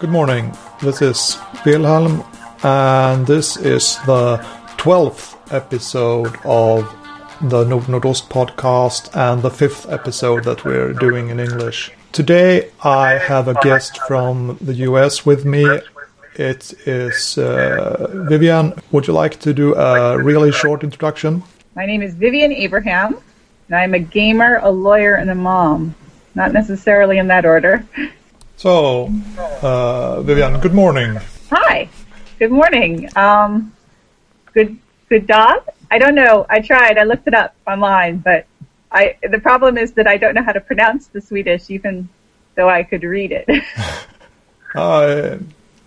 [0.00, 0.56] Good morning.
[0.80, 2.22] This is Wilhelm,
[2.62, 4.36] and this is the
[4.76, 6.86] 12th episode of
[7.40, 11.90] the Nord Nordost podcast and the fifth episode that we're doing in English.
[12.12, 15.64] Today I have a guest from the US with me.
[16.36, 18.74] It is uh, Vivian.
[18.92, 21.42] Would you like to do a really short introduction?
[21.74, 23.16] My name is Vivian Abraham,
[23.66, 25.96] and I'm a gamer, a lawyer, and a mom.
[26.36, 27.84] Not necessarily in that order.
[28.58, 29.08] So,
[29.62, 31.18] uh, Vivian, good morning.
[31.50, 31.88] Hi.
[32.38, 33.08] Good morning.
[33.16, 33.72] Um,
[34.52, 35.64] good good dog?
[35.90, 36.46] I don't know.
[36.48, 36.98] I tried.
[36.98, 38.46] I looked it up online, but
[38.92, 42.08] I the problem is that I don't know how to pronounce the Swedish, even
[42.54, 43.48] though I could read it.
[44.74, 45.38] uh,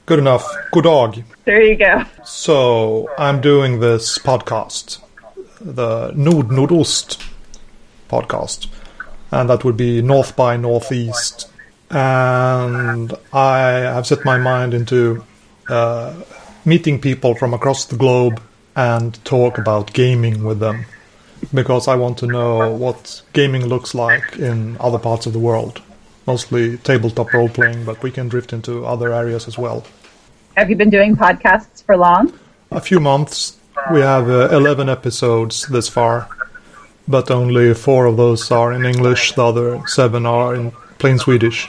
[0.06, 0.46] good enough.
[0.72, 1.24] Good dog.
[1.46, 2.04] There you go.
[2.26, 5.00] So I'm doing this podcast,
[5.60, 7.24] the Nord Nordost
[8.10, 8.68] podcast,
[9.32, 11.51] and that would be North by Northeast
[11.92, 13.60] and I
[13.96, 15.24] have set my mind into
[15.70, 16.14] uh,
[16.66, 18.42] meeting people from across the globe
[18.76, 20.86] and talk about gaming with them
[21.54, 25.82] because I want to know what gaming looks like in other parts of the world.
[26.28, 29.84] Mostly tabletop role playing, but we can drift into other areas as well.
[30.56, 32.38] Have you been doing podcasts for long?
[32.72, 33.58] A few months.
[33.92, 36.30] We have uh, 11 episodes this far,
[37.08, 41.68] but only four of those are in English, the other seven are in plain Swedish.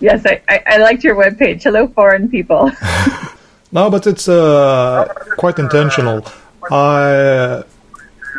[0.00, 1.62] Yes, I, I, I liked your webpage.
[1.62, 2.72] Hello, foreign people.
[3.72, 5.06] no, but it's uh,
[5.36, 6.24] quite intentional.
[6.70, 7.62] I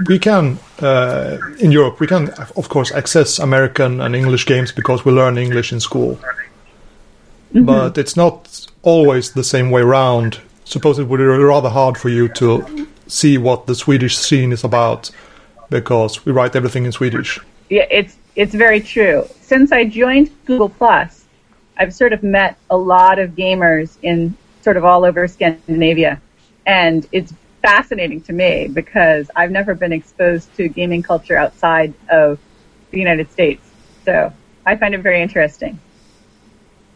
[0.09, 5.05] we can uh, in Europe we can of course access American and English games because
[5.05, 7.65] we learn English in school, mm-hmm.
[7.65, 10.41] but it's not always the same way around.
[10.65, 14.63] Suppose it would be rather hard for you to see what the Swedish scene is
[14.63, 15.11] about
[15.69, 17.39] because we write everything in Swedish.
[17.69, 19.27] Yeah, it's it's very true.
[19.41, 21.25] Since I joined Google Plus,
[21.77, 26.21] I've sort of met a lot of gamers in sort of all over Scandinavia,
[26.65, 32.39] and it's fascinating to me because I've never been exposed to gaming culture outside of
[32.91, 33.65] the United States.
[34.05, 34.33] So
[34.65, 35.79] I find it very interesting.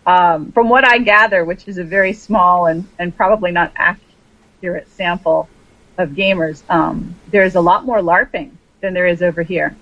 [0.05, 4.89] Um, from what I gather, which is a very small and, and probably not accurate
[4.89, 5.49] sample
[5.97, 9.75] of gamers, um, there's a lot more LARPing than there is over here.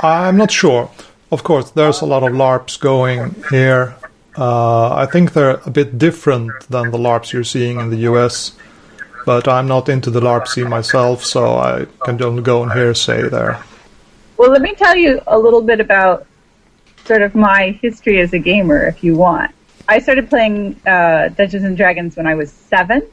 [0.00, 0.90] I'm not sure.
[1.30, 3.96] Of course, there's a lot of LARPs going here
[4.36, 8.56] uh, I think they're a bit different than the LARPs you're seeing in the US,
[9.26, 13.28] but I'm not into the LARP scene myself, so I can only go on hearsay
[13.28, 13.62] there.
[14.38, 16.26] Well, let me tell you a little bit about
[17.04, 19.50] sort of my history as a gamer, if you want.
[19.88, 23.06] I started playing uh, Dungeons and Dragons when I was seven,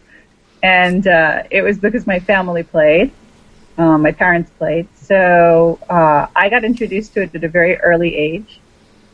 [0.64, 3.12] and uh, it was because my family played.
[3.80, 8.16] Um, my parents played, so uh, I got introduced to it at a very early
[8.16, 8.60] age,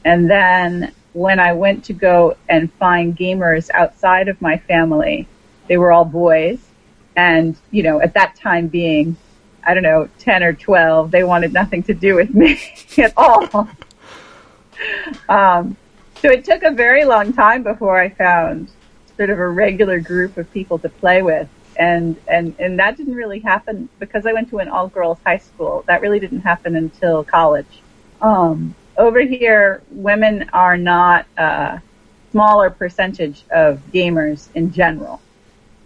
[0.04, 5.28] and then when I went to go and find gamers outside of my family,
[5.68, 6.60] they were all boys.
[7.16, 9.16] And, you know, at that time being,
[9.64, 12.60] I don't know, 10 or 12, they wanted nothing to do with me
[12.98, 13.70] at all.
[15.30, 15.78] um,
[16.22, 18.70] so it took a very long time before I found
[19.16, 21.48] sort of a regular group of people to play with.
[21.78, 25.38] And, and, and that didn't really happen because I went to an all girls high
[25.38, 25.84] school.
[25.88, 27.82] That really didn't happen until college.
[28.22, 31.82] Um, over here, women are not a
[32.32, 35.22] smaller percentage of gamers in general.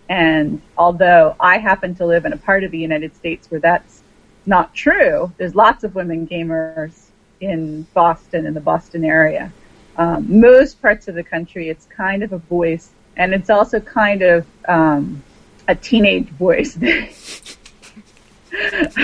[0.10, 4.04] And although I happen to live in a part of the United States where that's
[4.46, 9.52] not true, there's lots of women gamers in Boston, in the Boston area.
[9.98, 14.22] Um, most parts of the country, it's kind of a voice, and it's also kind
[14.22, 15.22] of um,
[15.70, 16.76] a teenage voice.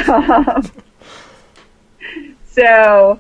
[0.10, 0.64] um,
[2.48, 3.20] so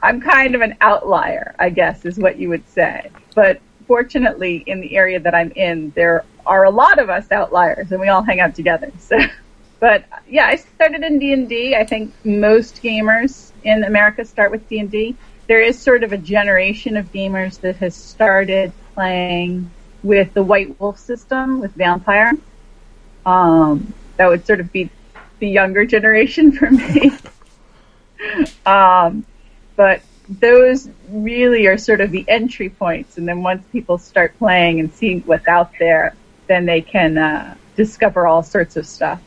[0.00, 3.10] I'm kind of an outlier, I guess, is what you would say.
[3.34, 7.90] But fortunately, in the area that I'm in, there are a lot of us outliers,
[7.90, 8.90] and we all hang out together.
[9.00, 9.18] So,
[9.80, 11.74] but yeah, I started in D and D.
[11.74, 15.16] I think most gamers in America start with D and D.
[15.48, 19.70] There is sort of a generation of gamers that has started playing
[20.02, 22.32] with the White Wolf system with Vampire.
[23.26, 24.90] Um, that would sort of be
[25.38, 27.12] the younger generation for me.
[28.66, 29.24] um,
[29.76, 33.18] but those really are sort of the entry points.
[33.18, 36.14] And then once people start playing and seeing what's out there,
[36.46, 39.20] then they can uh, discover all sorts of stuff.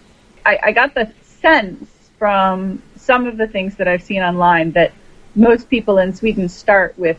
[0.45, 4.91] I, I got the sense from some of the things that I've seen online that
[5.35, 7.17] most people in Sweden start with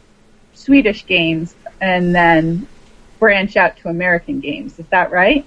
[0.54, 2.66] Swedish games and then
[3.18, 4.78] branch out to American games.
[4.78, 5.46] Is that right?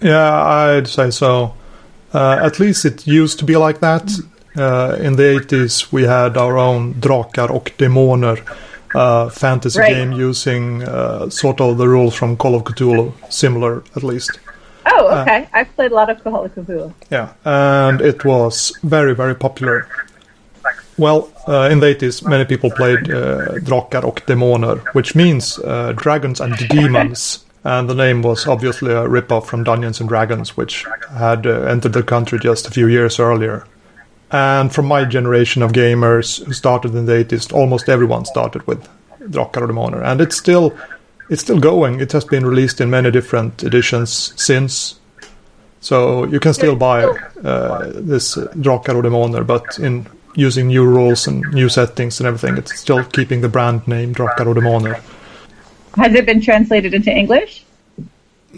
[0.00, 0.44] Yeah,
[0.76, 1.54] I'd say so.
[2.14, 4.10] Uh, at least it used to be like that.
[4.56, 8.38] Uh, in the 80s we had our own Drakar och Demoner
[8.94, 9.94] uh, fantasy Right.
[9.94, 14.40] game using uh, sort of the rules from Call of Cthulhu, similar at least.
[14.86, 15.46] Oh, okay.
[15.52, 16.92] I've played a lot of Call of Cthulhu.
[17.10, 19.86] Yeah, and it was very, very popular.
[20.96, 25.92] Well, uh, in the 80s, many people played uh, Drakar och Demoner, which means uh,
[25.96, 27.44] dragons and demons.
[27.64, 31.92] And the name was obviously a rip-off from Dungeons and Dragons, which had uh, entered
[31.92, 33.64] the country just a few years earlier.
[34.30, 38.86] And from my generation of gamers who started in the 80s, almost everyone started with
[39.20, 40.72] Drakar och Demoner, and it's still
[41.30, 42.00] it's still going.
[42.00, 44.96] It has been released in many different editions since,
[45.80, 47.04] so you can still buy
[47.44, 52.56] uh, this Drakar och Demoner, but in using new rules and new settings and everything,
[52.56, 55.00] it's still keeping the brand name Drakar och Demoner.
[55.98, 57.64] Has it been translated into English?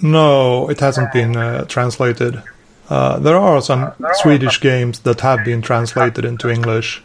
[0.02, 2.42] No, it hasn't been uh, translated.
[2.88, 7.02] Uh, there are some Swedish games that have been translated into English.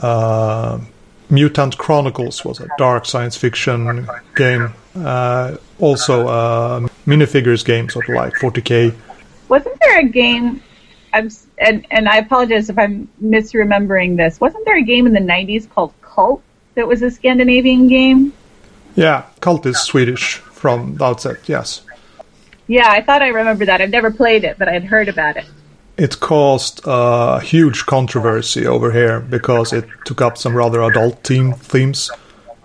[0.00, 0.80] Uh,
[1.28, 4.72] Mutant Chronicles was a dark science fiction game.
[4.96, 8.94] Uh, also, a minifigures game, sort of like 40k.
[9.48, 10.62] Wasn't there a game?
[11.12, 11.28] I'm
[11.58, 14.40] and and I apologize if I'm misremembering this.
[14.40, 16.40] Wasn't there a game in the '90s called Kult
[16.76, 18.32] that was a Scandinavian game?
[18.96, 21.82] Yeah, Kult is Swedish from the outset, yes.
[22.66, 23.80] Yeah, I thought I remembered that.
[23.80, 25.44] I've never played it, but I'd heard about it.
[25.96, 31.52] It caused a huge controversy over here because it took up some rather adult theme
[31.52, 32.10] themes.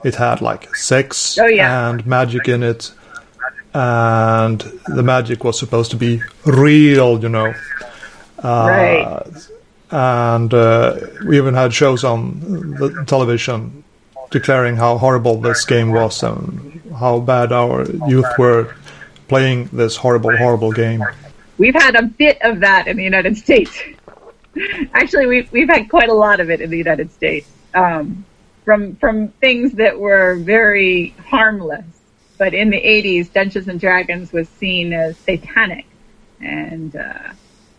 [0.03, 1.89] It had like sex Oh, yeah.
[1.89, 2.91] and magic in it,
[3.73, 7.53] and the magic was supposed to be real, you know.
[8.43, 9.47] Uh, Right.
[9.91, 12.39] And uh, we even had shows on
[12.79, 13.83] the television
[14.31, 18.75] declaring how horrible this game was and how bad our youth were
[19.27, 21.03] playing this horrible, horrible game.
[21.57, 23.77] We've had a bit of that in the United States.
[24.93, 27.49] Actually, we've we've had quite a lot of it in the United States.
[27.73, 28.25] Um,
[28.63, 31.85] from from things that were very harmless,
[32.37, 35.85] but in the '80s, Dungeons and Dragons was seen as satanic,
[36.41, 37.31] and uh,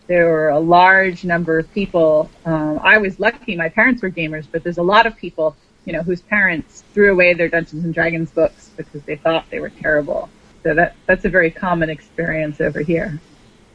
[0.07, 2.29] there were a large number of people.
[2.45, 5.55] Um, I was lucky; my parents were gamers, but there's a lot of people,
[5.87, 9.61] you know, whose parents threw away their Dungeons and Dragons books because they thought they
[9.61, 10.29] were terrible.
[10.63, 13.19] So that that's a very common experience over here.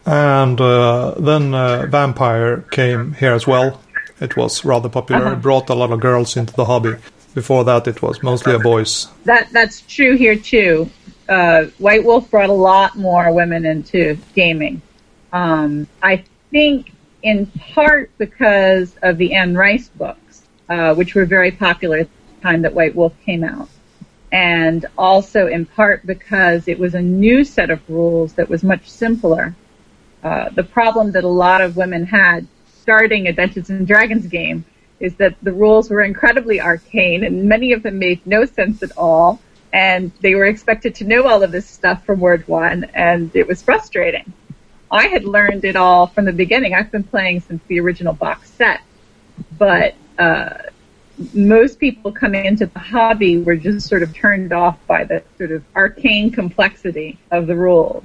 [0.05, 3.81] And uh, then uh, Vampire came here as well.
[4.21, 5.25] It was rather popular.
[5.25, 5.37] Uh-huh.
[5.37, 6.97] It brought a lot of girls into the hobby.
[7.35, 9.09] Before that, it was mostly a boys.
[9.25, 10.91] That that's true here too.
[11.31, 14.83] Uh, White Wolf brought a lot more women into gaming.
[15.33, 16.93] Um, I think
[17.23, 20.21] in part because of the Anne Rice books,
[20.73, 23.69] uh, which were very popular at the time that White Wolf came out,
[24.33, 28.89] and also in part because it was a new set of rules that was much
[28.89, 29.55] simpler.
[30.25, 32.47] Uh, the problem that a lot of women had
[32.81, 34.65] starting a Dungeons and Dragons game
[34.99, 38.93] is that the rules were incredibly arcane and many of them made no sense at
[38.97, 39.41] all.
[39.75, 43.47] And they were expected to know all of this stuff from word one, and it
[43.49, 44.33] was frustrating.
[44.91, 46.75] I had learned it all from the beginning.
[46.75, 48.83] I've been playing since the original box set,
[49.59, 50.55] but uh,
[51.35, 55.53] most people coming into the hobby were just sort of turned off by the sort
[55.53, 58.05] of arcane complexity of the rules.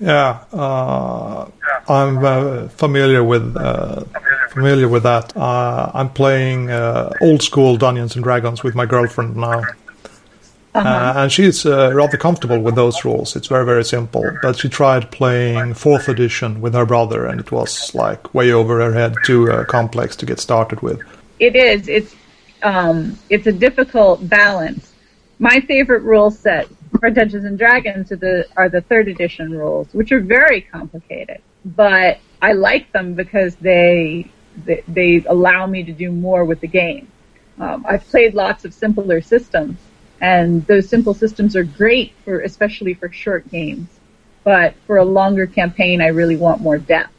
[0.00, 1.48] Yeah, uh,
[1.88, 4.04] I'm uh, familiar with uh,
[4.50, 5.36] familiar with that.
[5.36, 9.62] Uh, I'm playing uh, old school Dungeons and Dragons with my girlfriend now,
[10.74, 13.36] uh, and she's uh, rather comfortable with those rules.
[13.36, 14.24] It's very very simple.
[14.42, 18.80] But she tried playing fourth edition with her brother, and it was like way over
[18.80, 21.00] her head, too uh, complex to get started with.
[21.44, 21.88] It is.
[21.88, 22.14] It's
[22.62, 24.94] um, it's a difficult balance.
[25.38, 29.92] My favorite rule set for Dungeons and Dragons are the are the third edition rules,
[29.92, 31.42] which are very complicated.
[31.66, 34.30] But I like them because they
[34.64, 37.08] they, they allow me to do more with the game.
[37.60, 39.78] Um, I've played lots of simpler systems,
[40.22, 43.88] and those simple systems are great for especially for short games.
[44.44, 47.13] But for a longer campaign, I really want more depth.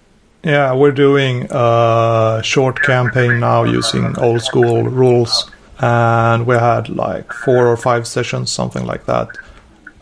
[0.46, 5.50] Yeah, we're doing a short campaign now using old school rules,
[5.80, 9.28] and we had like four or five sessions, something like that.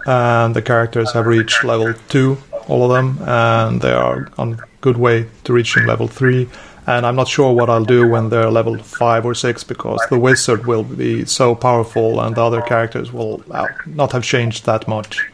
[0.05, 4.97] And the characters have reached level two, all of them, and they are on good
[4.97, 6.49] way to reaching level three.
[6.87, 10.19] And I'm not sure what I'll do when they're level five or six because the
[10.19, 14.89] wizard will be so powerful, and the other characters will uh, not have changed that
[14.89, 15.25] much.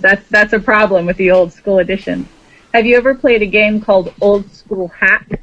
[0.00, 2.26] That's that's a problem with the old school edition.
[2.74, 5.40] Have you ever played a game called Old School Hack?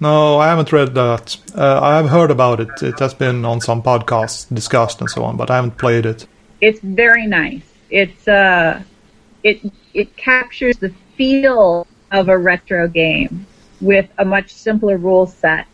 [0.00, 1.36] No, I haven't read that.
[1.54, 2.70] Uh, I have heard about it.
[2.82, 6.26] It has been on some podcasts discussed and so on, but I haven't played it.
[6.62, 7.70] It's very nice.
[7.90, 8.82] It's uh,
[9.42, 9.60] it
[9.92, 13.46] it captures the feel of a retro game
[13.82, 15.66] with a much simpler rule set,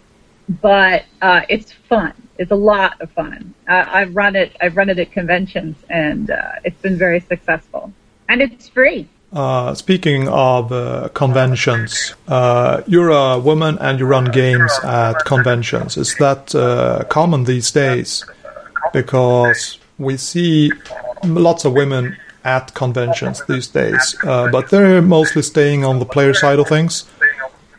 [0.61, 2.15] but uh, it's fun.
[2.37, 3.55] It's a lot of fun.
[3.69, 4.57] Uh, I've run it.
[4.61, 7.93] I've run it at conventions, and uh, it's been very successful.
[8.29, 9.09] And it's free.
[9.33, 15.97] Uh, speaking of uh, conventions, uh, you're a woman and you run games at conventions.
[15.97, 18.25] Is that uh, common these days?
[18.93, 20.71] Because we see
[21.25, 26.33] lots of women at conventions these days, uh, but they're mostly staying on the player
[26.33, 27.05] side of things.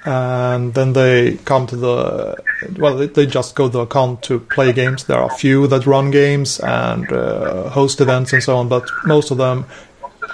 [0.04, 2.36] And then they come to the
[2.78, 5.06] well, they just go to the con to play games.
[5.06, 8.90] There are a few that run games and uh, host events and so on, but
[9.06, 9.66] most of them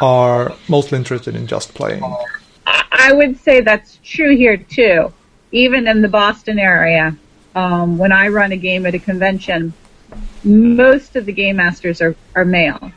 [0.02, 2.04] are mostly interested in just playing.
[2.66, 5.14] I would say that's true here too.
[5.52, 7.16] Even in the Boston area,
[7.56, 9.74] um, when I run a game at a convention,
[10.44, 12.92] most of the game masters are, are male.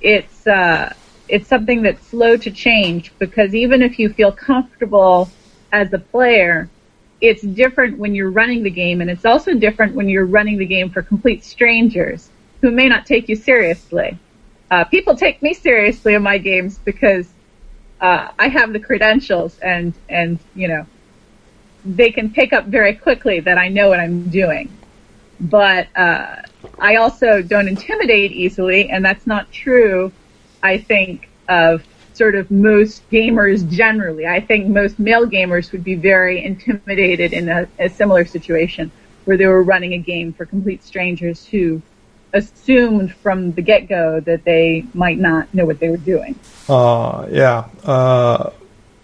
[0.00, 0.92] It's uh,
[1.28, 5.30] it's something that's slow to change because even if you feel comfortable
[5.72, 6.68] as a player,
[7.20, 10.66] it's different when you're running the game, and it's also different when you're running the
[10.66, 12.28] game for complete strangers
[12.60, 14.18] who may not take you seriously.
[14.72, 17.28] Uh, people take me seriously in my games because
[18.00, 20.86] uh, I have the credentials, and and you know
[21.84, 24.74] they can pick up very quickly that I know what I'm doing.
[25.40, 26.36] But uh,
[26.80, 30.10] I also don't intimidate easily, and that's not true.
[30.62, 34.26] I think of sort of most gamers generally.
[34.26, 38.90] I think most male gamers would be very intimidated in a, a similar situation
[39.26, 41.82] where they were running a game for complete strangers who
[42.32, 46.34] assumed from the get go that they might not know what they were doing.
[46.68, 47.66] Uh, yeah.
[47.84, 48.50] Uh,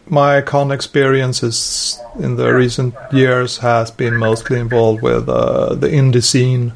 [0.06, 6.22] my con experiences in the recent years has been mostly involved with uh, the indie
[6.22, 6.72] scene,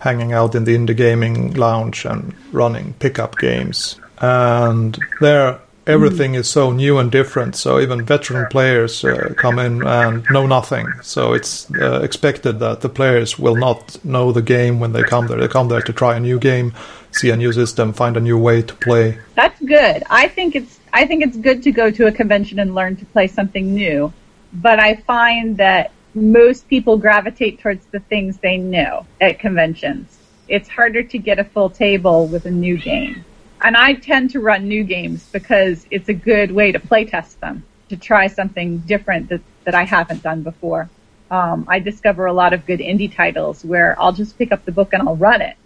[0.00, 3.96] hanging out in the indie gaming lounge and running pickup games.
[4.18, 7.56] And there, everything is so new and different.
[7.56, 10.86] So even veteran players uh, come in and know nothing.
[11.02, 15.26] So it's uh, expected that the players will not know the game when they come
[15.26, 15.38] there.
[15.38, 16.72] They come there to try a new game,
[17.12, 19.18] see a new system, find a new way to play.
[19.34, 20.02] That's good.
[20.10, 23.04] I think it's I think it's good to go to a convention and learn to
[23.06, 24.12] play something new.
[24.52, 30.18] But I find that most people gravitate towards the things they know at conventions.
[30.46, 33.24] It's harder to get a full table with a new game
[33.64, 37.40] and I tend to run new games because it's a good way to play test
[37.40, 40.90] them, to try something different that, that I haven't done before.
[41.30, 44.72] Um, I discover a lot of good indie titles where I'll just pick up the
[44.72, 45.56] book and I'll run it.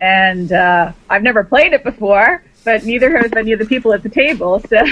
[0.00, 4.02] And uh, I've never played it before, but neither has any of the people at
[4.02, 4.58] the table.
[4.60, 4.82] So.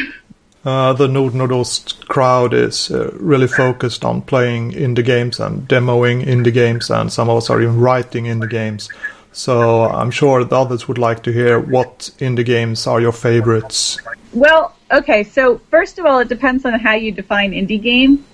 [0.62, 6.22] Uh, the Nord Nordost crowd is uh, really focused on playing indie games and demoing
[6.22, 8.90] indie games, and some of us are even writing indie games.
[9.32, 13.98] So I'm sure the others would like to hear what indie games are your favorites.
[14.32, 15.24] Well, okay.
[15.24, 18.24] So first of all, it depends on how you define indie game,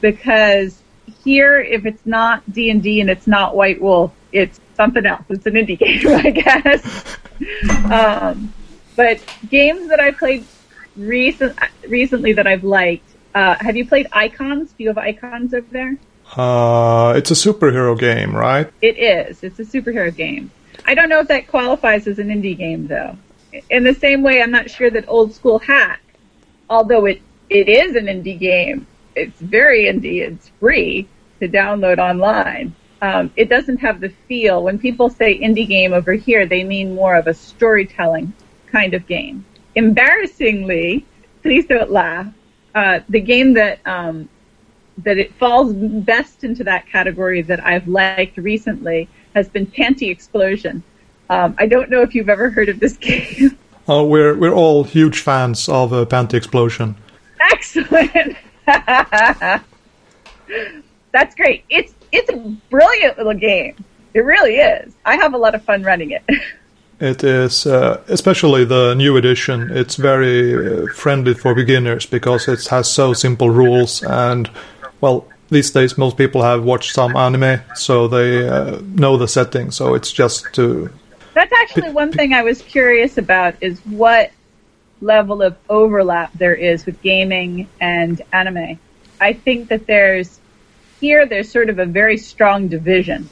[0.00, 0.80] because
[1.24, 5.24] here, if it's not D and D and it's not White Wolf, it's something else.
[5.28, 7.16] It's an indie game, I guess.
[7.90, 8.52] um,
[8.94, 10.44] but games that I played
[10.96, 13.08] recent recently that I've liked.
[13.34, 14.72] Uh, have you played Icons?
[14.72, 15.96] Do you have Icons over there?
[16.34, 18.70] Uh, it's a superhero game, right?
[18.82, 19.42] It is.
[19.42, 20.50] It's a superhero game.
[20.84, 23.16] I don't know if that qualifies as an indie game, though.
[23.70, 26.00] In the same way, I'm not sure that Old School Hack,
[26.68, 31.08] although it, it is an indie game, it's very indie, it's free
[31.40, 32.74] to download online.
[33.02, 34.62] Um, it doesn't have the feel.
[34.62, 38.32] When people say indie game over here, they mean more of a storytelling
[38.70, 39.44] kind of game.
[39.74, 41.04] Embarrassingly,
[41.42, 42.26] please don't laugh.
[42.74, 44.28] Uh, the game that um,
[44.98, 50.82] that it falls best into that category that I've liked recently has been Panty Explosion.
[51.28, 53.58] Um, I don't know if you've ever heard of this game.
[53.88, 56.96] Oh, we're we're all huge fans of uh, Panty Explosion.
[57.40, 58.36] Excellent.
[58.66, 59.64] That's
[61.36, 61.64] great.
[61.68, 62.36] It's it's a
[62.70, 63.76] brilliant little game.
[64.14, 64.94] It really is.
[65.04, 66.24] I have a lot of fun running it.
[66.98, 69.70] It is, uh, especially the new edition.
[69.70, 74.48] It's very uh, friendly for beginners because it has so simple rules and
[75.00, 79.70] well, these days most people have watched some anime, so they uh, know the setting.
[79.70, 80.90] So it's just to.
[81.34, 84.32] That's actually one thing I was curious about: is what
[85.00, 88.78] level of overlap there is with gaming and anime.
[89.20, 90.40] I think that there's
[91.00, 93.28] here there's sort of a very strong division.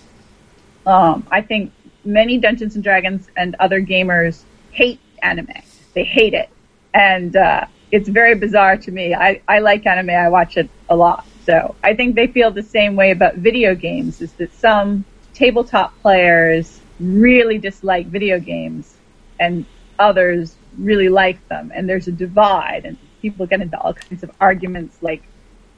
[0.86, 1.72] Um, I think
[2.04, 5.48] many Dungeons and Dragons and other gamers hate anime.
[5.94, 6.50] They hate it,
[6.92, 9.14] and uh, it's very bizarre to me.
[9.14, 10.10] I, I like anime.
[10.10, 11.26] I watch it a lot.
[11.44, 16.00] So I think they feel the same way about video games is that some tabletop
[16.00, 18.96] players really dislike video games
[19.40, 19.66] and
[19.98, 21.72] others really like them.
[21.74, 25.22] And there's a divide and people get into all kinds of arguments like,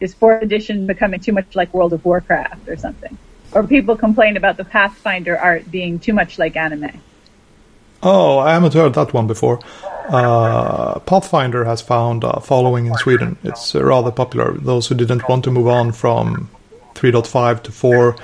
[0.01, 3.19] is fourth edition becoming too much like World of Warcraft or something?
[3.53, 7.03] or people complain about the Pathfinder art being too much like anime.
[8.09, 9.59] Oh, I haven't heard that one before.
[10.09, 13.37] Uh, Pathfinder has found a following in Sweden.
[13.43, 14.53] It's uh, rather popular.
[14.53, 16.49] Those who didn't want to move on from
[16.95, 18.17] 3.5 to 4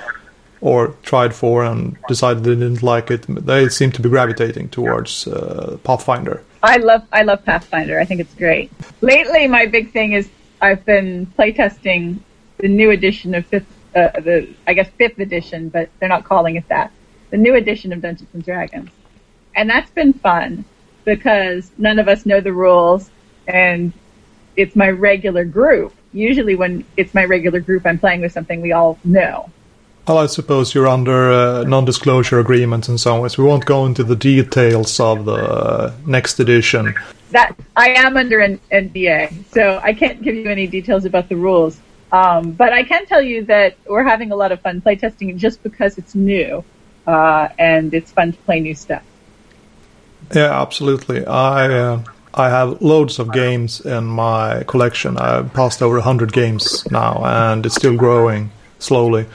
[0.60, 5.26] or tried 4 and decided they didn't like it, they seem to be gravitating towards
[5.26, 6.44] uh, Pathfinder.
[6.62, 7.98] I love I love Pathfinder.
[7.98, 8.70] I think it's great.
[9.00, 12.20] Lately, my big thing is I've been playtesting
[12.58, 16.54] the new edition of fifth, uh, the I guess fifth edition, but they're not calling
[16.54, 16.92] it that.
[17.30, 18.90] The new edition of Dungeons and Dragons,
[19.54, 20.64] and that's been fun
[21.04, 23.10] because none of us know the rules,
[23.46, 23.92] and
[24.56, 25.94] it's my regular group.
[26.12, 29.50] Usually, when it's my regular group, I'm playing with something we all know.
[30.06, 33.38] Well, I suppose you're under uh, non-disclosure agreements in some ways.
[33.38, 36.94] We won't go into the details of the uh, next edition.
[37.30, 41.36] That I am under an NDA, so I can't give you any details about the
[41.36, 41.80] rules.
[42.10, 45.36] Um, but I can tell you that we're having a lot of fun playtesting it
[45.36, 46.64] just because it's new,
[47.06, 49.04] uh, and it's fun to play new stuff.
[50.34, 51.26] Yeah, absolutely.
[51.26, 52.02] I uh,
[52.34, 55.18] I have loads of games in my collection.
[55.18, 59.26] I've passed over hundred games now, and it's still growing slowly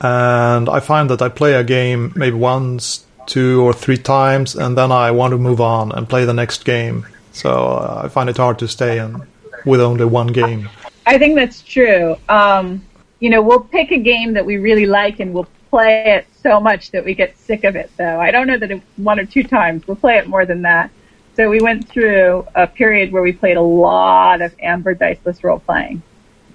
[0.00, 4.76] and I find that I play a game maybe once, two or three times, and
[4.76, 7.06] then I want to move on and play the next game.
[7.32, 9.22] So uh, I find it hard to stay in
[9.66, 10.68] with only one game.
[11.06, 12.16] I think that's true.
[12.28, 12.84] Um,
[13.20, 16.60] you know, we'll pick a game that we really like and we'll play it so
[16.60, 17.90] much that we get sick of it.
[17.96, 20.62] Though I don't know that it, one or two times we'll play it more than
[20.62, 20.90] that.
[21.36, 25.60] So we went through a period where we played a lot of Amber Diceless role
[25.60, 26.02] playing.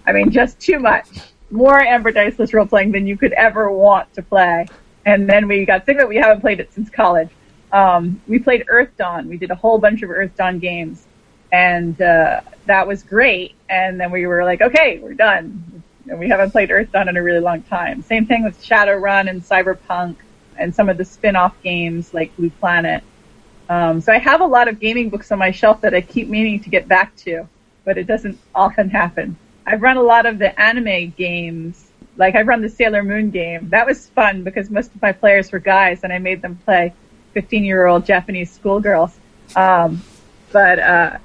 [0.05, 1.07] I mean, just too much
[1.49, 4.67] more Amber Diceless role playing than you could ever want to play.
[5.05, 6.09] And then we got sick of it.
[6.09, 7.29] We haven't played it since college.
[7.71, 9.27] Um, we played Earthdawn.
[9.27, 11.07] We did a whole bunch of Earthdawn games,
[11.51, 13.55] and uh, that was great.
[13.69, 15.74] And then we were like, okay, we're done.
[16.07, 18.01] And we haven't played Earthdawn in a really long time.
[18.01, 20.17] Same thing with Shadowrun and Cyberpunk
[20.57, 23.03] and some of the spin-off games like Blue Planet.
[23.67, 26.27] Um, so I have a lot of gaming books on my shelf that I keep
[26.27, 27.47] meaning to get back to,
[27.83, 29.35] but it doesn't often happen.
[29.65, 31.91] I've run a lot of the anime games.
[32.17, 33.69] Like I've run the Sailor Moon game.
[33.69, 36.93] That was fun because most of my players were guys, and I made them play
[37.35, 39.17] 15-year-old Japanese schoolgirls.
[39.55, 40.01] Um,
[40.51, 41.17] but uh,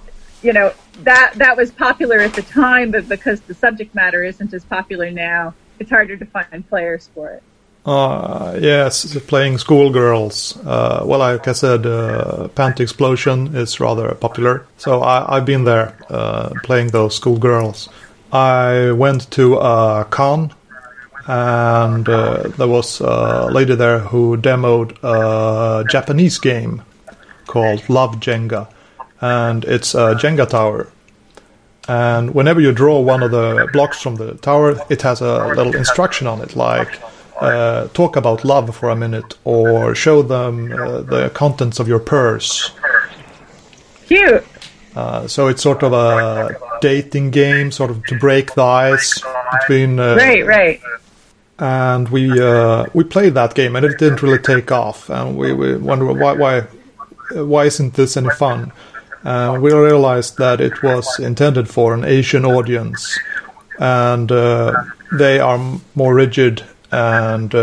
[0.42, 0.72] you know
[1.04, 5.10] that that was popular at the time, but because the subject matter isn't as popular
[5.10, 7.42] now, it's harder to find players for it.
[7.84, 10.56] Uh, yes, playing schoolgirls.
[10.66, 15.64] Uh, well, like I said, uh, Panty Explosion is rather popular, so I, have been
[15.64, 17.88] there uh, playing those schoolgirls.
[18.32, 20.52] I went to a con
[21.26, 26.82] and uh, there was a lady there who demoed a Japanese game
[27.46, 28.68] called Love Jenga,
[29.20, 30.92] and it's a Jenga tower.
[31.88, 35.74] And whenever you draw one of the blocks from the tower, it has a little
[35.74, 37.00] instruction on it, like
[37.40, 41.98] uh, talk about love for a minute or show them uh, the contents of your
[41.98, 42.70] purse.
[44.06, 44.44] Cute.
[44.94, 49.22] Uh, so it's sort of a dating game, sort of to break the ice
[49.60, 49.98] between.
[49.98, 50.80] Uh, right, right.
[51.58, 55.08] And we uh, we played that game, and it didn't really take off.
[55.10, 56.60] And we, we wonder why why
[57.32, 58.72] why isn't this any fun?
[59.24, 63.18] Uh, we realized that it was intended for an Asian audience,
[63.78, 64.72] and uh,
[65.18, 65.58] they are
[65.94, 67.54] more rigid and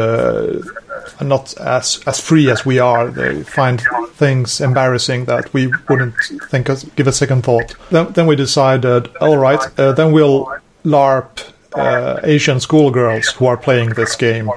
[1.22, 3.10] not as as free as we are.
[3.10, 3.82] They find
[4.14, 6.16] things embarrassing that we wouldn't
[6.50, 7.76] think of, give a second thought.
[7.90, 10.52] Then, then we decided, all right, uh, then we'll
[10.84, 14.50] LARP uh, Asian schoolgirls who are playing this game,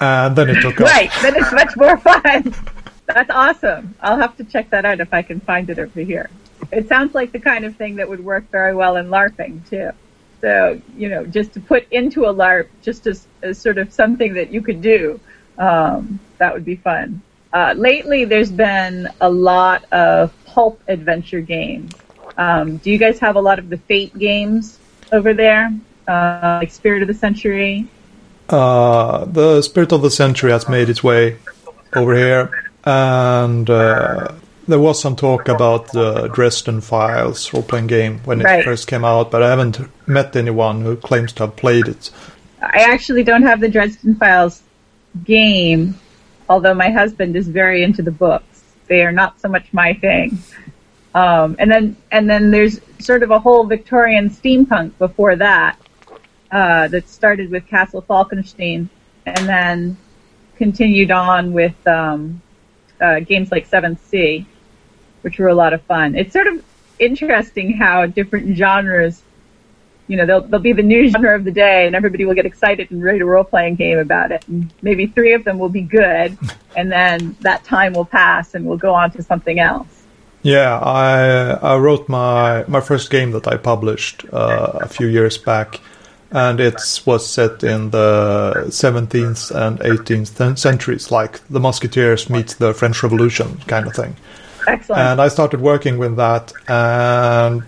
[0.00, 0.86] and then it took off.
[0.88, 2.54] Right, then it's much more fun.
[3.06, 3.94] That's awesome.
[4.00, 6.28] I'll have to check that out if I can find it over here.
[6.72, 9.90] It sounds like the kind of thing that would work very well in LARPing too.
[10.40, 14.34] So, you know, just to put into a LARP, just as, as sort of something
[14.34, 15.20] that you could do
[15.58, 17.22] um, that would be fun.
[17.52, 21.92] Uh, lately, there's been a lot of pulp adventure games.
[22.36, 24.78] Um, do you guys have a lot of the Fate games
[25.12, 25.72] over there,
[26.06, 27.86] uh, like Spirit of the Century?
[28.48, 31.38] Uh, the Spirit of the Century has made its way
[31.94, 34.32] over here, and uh,
[34.68, 38.64] there was some talk about the Dresden Files role-playing game when it right.
[38.64, 42.10] first came out, but I haven't met anyone who claims to have played it.
[42.62, 44.62] I actually don't have the Dresden Files
[45.24, 45.98] game,
[46.48, 48.62] although my husband is very into the books.
[48.86, 50.38] They are not so much my thing.
[51.14, 55.78] Um, and then and then there's sort of a whole Victorian steampunk before that
[56.50, 58.88] uh, that started with Castle Falkenstein
[59.24, 59.96] and then
[60.56, 62.42] continued on with um,
[63.00, 64.46] uh, games like Seventh Sea,
[65.22, 66.14] which were a lot of fun.
[66.14, 66.64] It's sort of
[66.98, 69.22] interesting how different genres
[70.08, 72.46] you know, they'll, they'll be the new genre of the day and everybody will get
[72.46, 74.46] excited and write a role playing game about it.
[74.48, 76.38] And maybe three of them will be good
[76.76, 79.88] and then that time will pass and we'll go on to something else.
[80.42, 85.36] Yeah, I I wrote my my first game that I published uh, a few years
[85.36, 85.80] back,
[86.32, 92.74] and it was set in the 17th and 18th centuries, like the Musketeers meet the
[92.74, 94.16] French Revolution kind of thing.
[94.66, 95.00] Excellent.
[95.00, 97.62] And I started working with that, and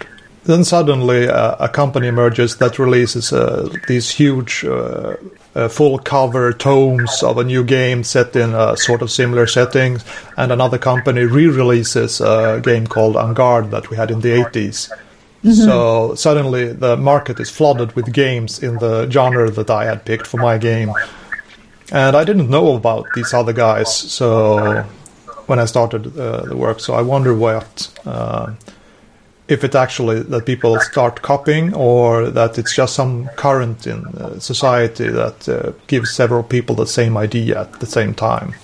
[0.44, 5.16] then suddenly uh, a company emerges that releases uh, these huge uh,
[5.54, 10.04] uh, full cover tomes of a new game set in a sort of similar settings,
[10.36, 13.34] and another company re-releases a game called En
[13.70, 14.90] that we had in the 80s.
[15.44, 15.52] Mm-hmm.
[15.52, 20.26] So suddenly the market is flooded with games in the genre that I had picked
[20.26, 20.92] for my game.
[21.90, 24.84] And I didn't know about these other guys, so
[25.46, 28.52] when I started uh, the work, so I wonder what uh,
[29.48, 34.38] if it actually that people start copying or that it's just some current in uh,
[34.38, 38.54] society that uh, gives several people the same idea at the same time.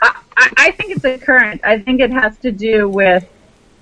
[0.00, 1.60] I, I think it's a current.
[1.62, 3.24] I think it has to do with,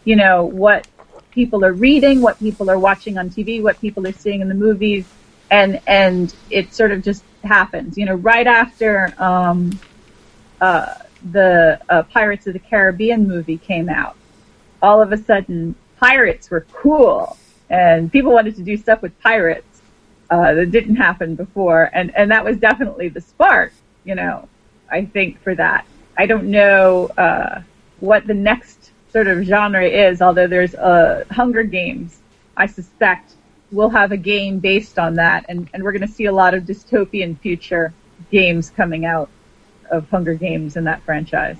[0.05, 0.89] you know, what
[1.31, 4.55] people are reading, what people are watching on TV, what people are seeing in the
[4.55, 5.07] movies,
[5.51, 7.97] and and it sort of just happens.
[7.97, 9.79] You know, right after um,
[10.61, 10.95] uh,
[11.33, 14.17] the uh, Pirates of the Caribbean movie came out,
[14.83, 17.37] all of a sudden pirates were cool
[17.71, 19.81] and people wanted to do stuff with pirates
[20.29, 23.73] uh, that didn't happen before, and and that was definitely the spark,
[24.05, 24.49] you know.
[24.91, 25.87] I think for that,
[26.19, 27.63] I don't know uh,
[28.01, 28.80] what the next
[29.13, 30.23] sort of genre is.
[30.23, 32.21] Although there's uh, Hunger Games,
[32.57, 33.35] I suspect
[33.73, 36.55] we'll have a game based on that, and and we're going to see a lot
[36.55, 37.93] of dystopian future
[38.31, 39.29] games coming out
[39.91, 41.59] of Hunger Games in that franchise.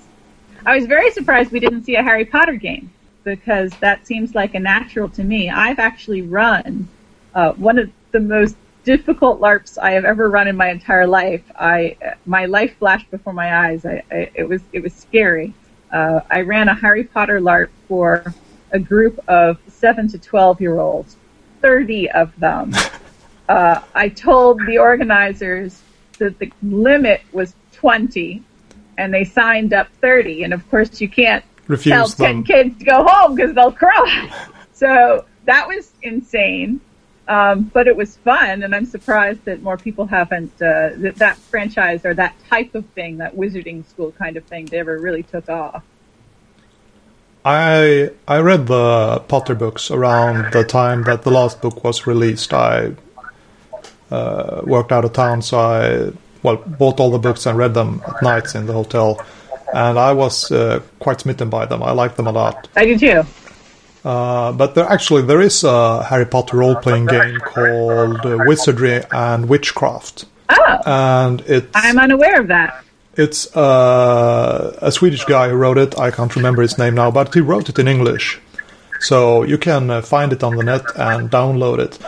[0.65, 2.91] I was very surprised we didn't see a Harry Potter game
[3.23, 5.49] because that seems like a natural to me.
[5.49, 6.87] I've actually run
[7.33, 11.43] uh, one of the most difficult LARPs I have ever run in my entire life.
[11.55, 13.85] I my life flashed before my eyes.
[13.85, 15.53] I, I, it was it was scary.
[15.91, 18.33] Uh, I ran a Harry Potter LARP for
[18.71, 21.17] a group of seven to twelve year olds,
[21.61, 22.73] thirty of them.
[23.49, 25.81] Uh, I told the organizers
[26.19, 28.43] that the limit was twenty,
[28.97, 30.43] and they signed up thirty.
[30.43, 32.43] And of course, you can't refuse tell them.
[32.45, 34.31] 10 kids to go home because they'll cry.
[34.73, 36.81] So that was insane.
[37.31, 41.37] Um, but it was fun, and I'm surprised that more people haven't uh, that that
[41.37, 45.23] franchise or that type of thing, that wizarding school kind of thing, they ever really
[45.23, 45.81] took off.
[47.45, 52.51] I I read the Potter books around the time that the last book was released.
[52.53, 52.95] I
[54.11, 56.11] uh, worked out of town, so I
[56.43, 59.25] well bought all the books and read them at nights in the hotel
[59.73, 61.81] and I was uh, quite smitten by them.
[61.81, 62.67] I like them a lot.
[62.75, 63.23] I do too.
[64.03, 69.03] Uh, but there, actually, there is a Harry Potter role playing game called uh, Wizardry
[69.11, 70.25] and Witchcraft.
[70.49, 72.83] Oh, and it's I'm unaware of that.
[73.15, 75.99] It's uh, a Swedish guy who wrote it.
[75.99, 78.39] I can't remember his name now, but he wrote it in English,
[78.99, 81.99] so you can uh, find it on the net and download it.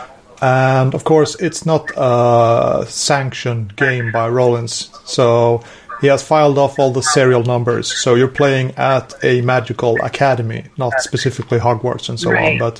[0.42, 5.62] And of course, it's not a sanctioned game by Rowling, so
[6.04, 7.86] he has filed off all the serial numbers.
[8.02, 12.52] So you're playing at a magical academy, not specifically Hogwarts and so Right.
[12.52, 12.58] on.
[12.66, 12.76] But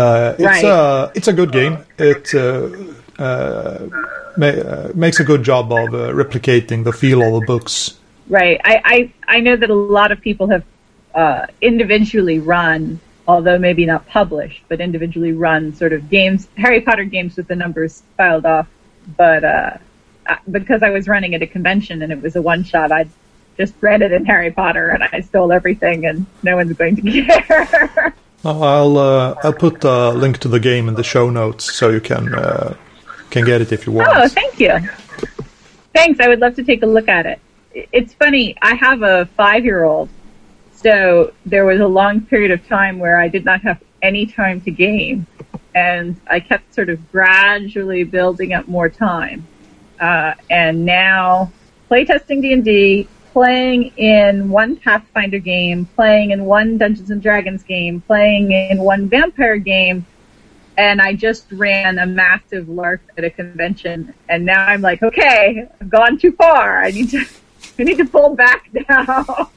[0.00, 0.64] uh, it's Right.
[0.64, 1.74] a it's a good game.
[1.98, 2.68] It uh,
[3.26, 3.78] uh,
[4.42, 7.74] ma- uh, makes a good job of uh, replicating the feel of the books.
[8.38, 8.58] Right.
[8.64, 8.96] I, I,
[9.36, 10.64] I know that a lot of people have
[11.14, 12.98] uh, individually run,
[13.28, 17.56] although maybe not published, but individually run sort of games, Harry Potter games with the
[17.64, 18.66] numbers filed off.
[19.18, 19.76] But uh, uh,
[20.50, 23.06] because I was running at a convention and it was a one shot, I
[23.56, 27.02] just ran it in Harry Potter and I stole everything and no one's going to
[27.22, 28.14] care.
[28.44, 32.00] I'll uh, I'll put a link to the game in the show notes so you
[32.00, 32.76] can uh,
[33.30, 34.08] can get it if you want.
[34.12, 34.78] Oh, thank you.
[35.94, 36.20] Thanks.
[36.20, 37.40] I would love to take a look at it.
[37.72, 38.56] It's funny.
[38.60, 40.08] I have a five-year-old,
[40.72, 44.60] so there was a long period of time where I did not have any time
[44.62, 45.26] to game,
[45.74, 49.46] and I kept sort of gradually building up more time.
[50.04, 51.50] Uh, and now,
[51.90, 57.62] playtesting D and D, playing in one Pathfinder game, playing in one Dungeons and Dragons
[57.62, 60.04] game, playing in one vampire game,
[60.76, 65.66] and I just ran a massive LARP at a convention, and now I'm like, okay,
[65.80, 66.82] I've gone too far.
[66.82, 67.24] I need to,
[67.78, 69.50] I need to pull back now.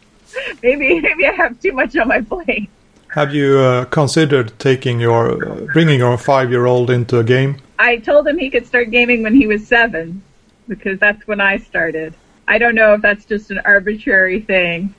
[0.63, 2.69] maybe, maybe I have too much on my plate.
[3.09, 7.57] Have you uh, considered taking your uh, bringing your five year old into a game?
[7.77, 10.23] I told him he could start gaming when he was seven,
[10.67, 12.13] because that's when I started.
[12.47, 14.93] I don't know if that's just an arbitrary thing.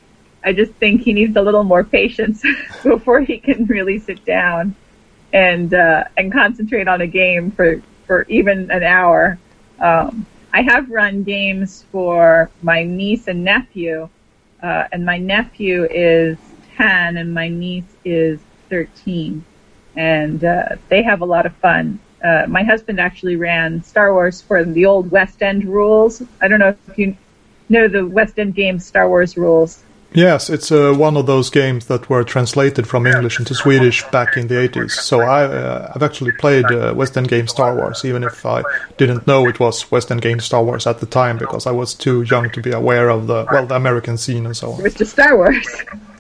[0.44, 2.42] I just think he needs a little more patience
[2.84, 4.74] before he can really sit down.
[5.32, 9.38] and uh, and concentrate on a game for for even an hour.
[9.80, 14.08] Um, I have run games for my niece and nephew,
[14.62, 16.38] uh, and my nephew is
[16.76, 19.44] ten and my niece is thirteen,
[19.96, 22.00] and uh, they have a lot of fun.
[22.22, 26.22] Uh, my husband actually ran Star Wars for the old West End rules.
[26.40, 27.16] I don't know if you
[27.68, 29.82] know the West End games Star Wars rules.
[30.12, 34.38] Yes, it's uh, one of those games that were translated from English into Swedish back
[34.38, 34.92] in the 80s.
[34.92, 38.62] So I, uh, I've actually played uh, West End game Star Wars, even if I
[38.96, 41.92] didn't know it was West End game Star Wars at the time because I was
[41.92, 44.80] too young to be aware of the well the American scene and so on.
[44.80, 45.66] It was just Star Wars.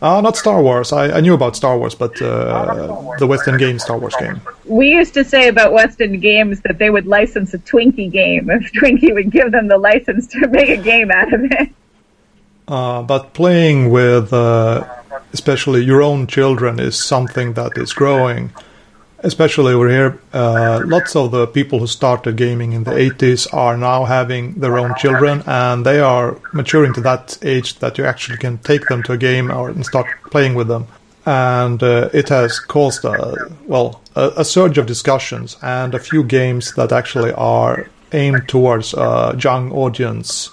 [0.02, 0.92] Uh, not Star Wars.
[0.92, 4.40] I, I knew about Star Wars, but uh, the West End game Star Wars game.
[4.66, 8.50] We used to say about West End games that they would license a Twinkie game
[8.50, 11.70] if Twinkie would give them the license to make a game out of it.
[12.68, 14.86] Uh, but playing with, uh,
[15.32, 18.50] especially your own children, is something that is growing.
[19.20, 23.76] Especially over here, uh, lots of the people who started gaming in the 80s are
[23.76, 28.38] now having their own children, and they are maturing to that age that you actually
[28.38, 30.86] can take them to a game or and start playing with them.
[31.26, 36.22] And uh, it has caused a well a, a surge of discussions and a few
[36.22, 40.50] games that actually are aimed towards a young audience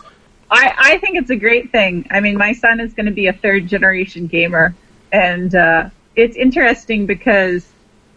[0.55, 2.07] I, I think it's a great thing.
[2.09, 4.73] I mean, my son is going to be a third generation gamer,
[5.11, 7.67] and uh, it's interesting because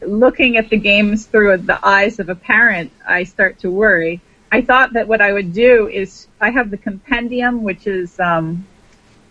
[0.03, 4.21] looking at the games through the eyes of a parent, I start to worry.
[4.53, 8.65] I thought that what I would do is I have the compendium, which is um,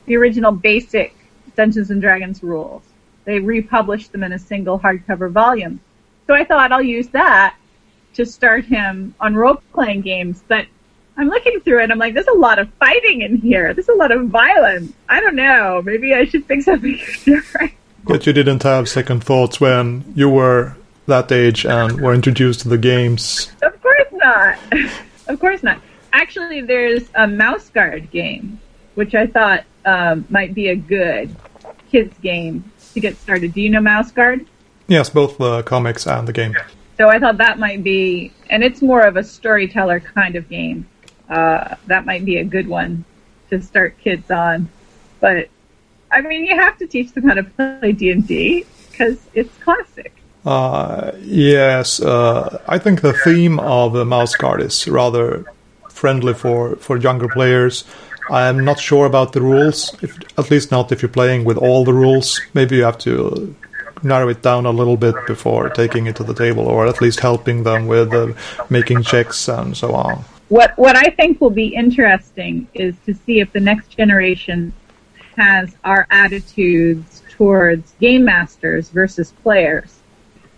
[0.06, 1.16] the original basic
[1.56, 2.84] Dungeons and Dragons rules.
[3.24, 5.80] They republished them in a single hardcover volume.
[6.28, 7.56] So I thought I'll use that
[8.16, 10.68] to start him on role playing games, but
[11.18, 11.92] I'm looking through it.
[11.92, 13.74] I'm like, there's a lot of fighting in here.
[13.74, 14.94] There's a lot of violence.
[15.10, 15.82] I don't know.
[15.84, 17.72] Maybe I should think something different.
[18.04, 20.78] But you didn't have second thoughts when you were
[21.08, 23.52] that age and were introduced to the games.
[23.64, 24.58] Of course not.
[25.28, 25.82] of course not.
[26.14, 28.60] Actually, there's a mouse guard game,
[28.96, 31.36] which I thought um, might be a good
[31.90, 33.54] kids game to get started.
[33.54, 34.46] Do you know mouse guard?
[34.88, 36.56] Yes, both the comics and the game.
[36.98, 40.88] So I thought that might be, and it's more of a storyteller kind of game
[41.30, 43.04] uh, that might be a good one
[43.50, 44.70] to start kids on.
[45.20, 45.50] But
[46.12, 49.56] I mean, you have to teach them how to play D and D because it's
[49.58, 50.14] classic.
[50.46, 55.46] Uh, yes, uh, I think the theme of the mouse guard is rather
[55.90, 57.84] friendly for, for younger players.
[58.30, 61.84] I'm not sure about the rules, if, at least not if you're playing with all
[61.84, 62.40] the rules.
[62.54, 63.54] Maybe you have to
[64.04, 67.20] narrow it down a little bit before taking it to the table, or at least
[67.20, 68.34] helping them with uh,
[68.70, 73.40] making checks and so on what what I think will be interesting is to see
[73.40, 74.74] if the next generation
[75.36, 80.00] has our attitudes towards game masters versus players,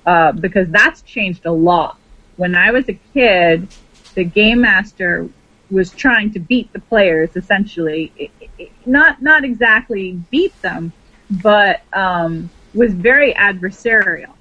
[0.05, 1.97] uh, because that's changed a lot.
[2.37, 3.67] When I was a kid,
[4.15, 5.27] the game master
[5.69, 10.93] was trying to beat the players essentially, it, it, not not exactly beat them,
[11.29, 14.33] but um, was very adversarial.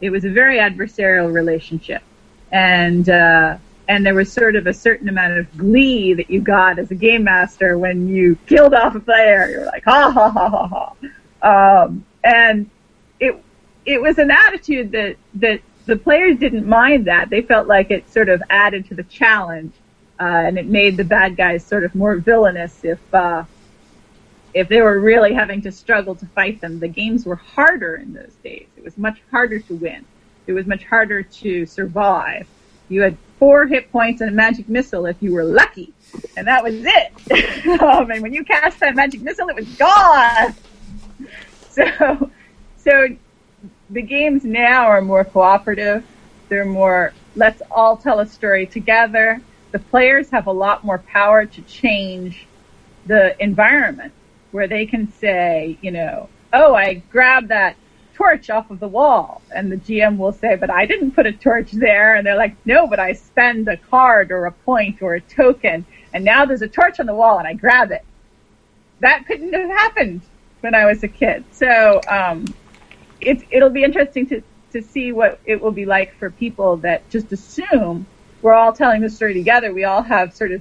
[0.00, 2.02] It was a very adversarial relationship,
[2.52, 3.56] and uh,
[3.90, 6.94] and there was sort of a certain amount of glee that you got as a
[6.94, 9.48] game master when you killed off a player.
[9.50, 10.94] You're like, ha ha ha ha
[11.42, 11.84] ha.
[11.84, 12.70] Um, and
[13.18, 13.42] it
[13.84, 17.30] it was an attitude that that the players didn't mind that.
[17.30, 19.72] They felt like it sort of added to the challenge,
[20.20, 23.42] uh, and it made the bad guys sort of more villainous if uh,
[24.54, 26.78] if they were really having to struggle to fight them.
[26.78, 28.68] The games were harder in those days.
[28.76, 30.04] It was much harder to win.
[30.46, 32.46] It was much harder to survive.
[32.90, 35.94] You had four hit points and a magic missile if you were lucky.
[36.36, 37.80] And that was it.
[37.80, 40.54] um, and when you cast that magic missile, it was gone.
[41.72, 42.30] So,
[42.78, 43.06] so
[43.90, 46.04] the games now are more cooperative.
[46.48, 49.40] They're more, let's all tell a story together.
[49.70, 52.44] The players have a lot more power to change
[53.06, 54.12] the environment
[54.50, 57.76] where they can say, you know, oh, I grabbed that
[58.20, 59.40] torch off of the wall.
[59.54, 62.16] And the GM will say, but I didn't put a torch there.
[62.16, 65.86] And they're like, no, but I spend a card or a point or a token.
[66.12, 68.04] And now there's a torch on the wall and I grab it.
[69.00, 70.20] That couldn't have happened
[70.60, 71.44] when I was a kid.
[71.52, 72.44] So, um,
[73.22, 77.08] it, it'll be interesting to, to see what it will be like for people that
[77.08, 78.06] just assume
[78.42, 79.72] we're all telling the story together.
[79.72, 80.60] We all have sort of,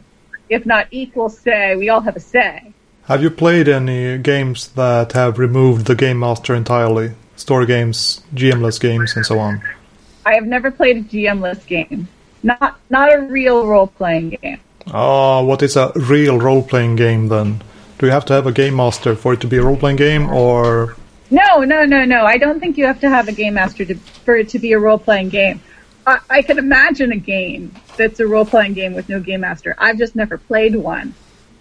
[0.49, 2.73] if not equal say, we all have a say.
[3.05, 7.15] Have you played any games that have removed the game master entirely?
[7.39, 9.61] Story games, GMless games, and so on?
[10.25, 12.07] I have never played a GMless game.
[12.43, 14.59] Not not a real role playing game.
[14.93, 17.61] Oh, what is a real role playing game then?
[17.97, 19.97] Do you have to have a game master for it to be a role playing
[19.97, 20.95] game, or
[21.29, 22.25] No, no, no, no.
[22.25, 24.71] I don't think you have to have a game master to, for it to be
[24.71, 25.61] a role playing game.
[26.07, 29.75] I, I can imagine a game that's a role playing game with no game master.
[29.77, 31.13] I've just never played one.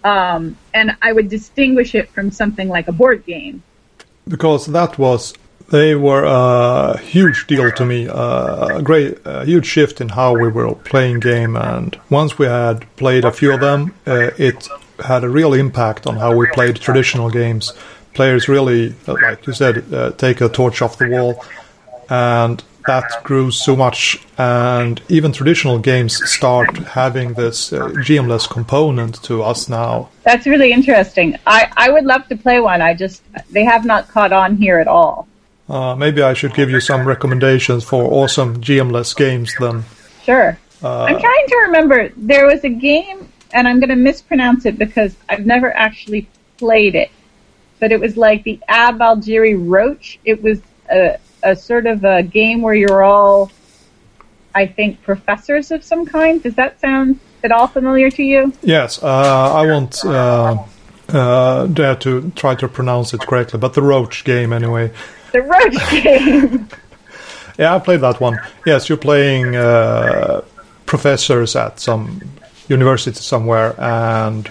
[0.03, 3.61] Um, and I would distinguish it from something like a board game.
[4.27, 5.33] Because that was
[5.71, 10.47] they were a huge deal to me, a great, a huge shift in how we
[10.47, 11.55] were playing game.
[11.55, 14.67] And once we had played a few of them, uh, it
[15.03, 17.73] had a real impact on how we played traditional games.
[18.13, 21.45] Players really, uh, like you said, uh, take a torch off the wall,
[22.09, 24.19] and that grew so much.
[24.37, 30.09] And even traditional games start having this uh, GMless component to us now.
[30.23, 31.37] That's really interesting.
[31.45, 32.81] I, I would love to play one.
[32.81, 35.28] I just they have not caught on here at all.
[35.69, 39.83] Uh, maybe I should give you some recommendations for awesome GMless games then.
[40.23, 40.57] Sure.
[40.81, 42.09] Uh, I'm trying to remember.
[42.17, 46.27] There was a game, and I'm going to mispronounce it because I've never actually
[46.57, 47.11] played it.
[47.79, 50.19] But it was like the Ab Algiri Roach.
[50.25, 53.51] It was a, a sort of a game where you're all,
[54.55, 56.41] I think, professors of some kind.
[56.41, 58.53] Does that sound at all familiar to you?
[58.63, 59.01] Yes.
[59.03, 60.63] Uh, I won't uh,
[61.09, 64.91] uh, dare to try to pronounce it correctly, but the Roach game anyway.
[65.31, 66.67] The Roach game.
[67.57, 68.39] yeah, I played that one.
[68.65, 70.41] Yes, you're playing uh,
[70.85, 72.21] professors at some
[72.67, 74.49] university somewhere, and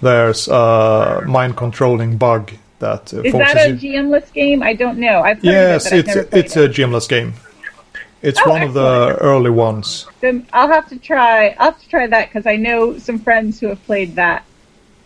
[0.00, 3.72] there's a mind controlling bug that uh, is that a.
[3.72, 4.62] GMless game?
[4.62, 5.20] I don't know.
[5.20, 6.70] I've yes, it, it's it's it.
[6.70, 7.34] a GMless game.
[8.22, 8.86] It's oh, one excellent.
[8.86, 10.06] of the early ones.
[10.20, 11.50] Then I'll have to try.
[11.58, 14.44] I'll have to try that because I know some friends who have played that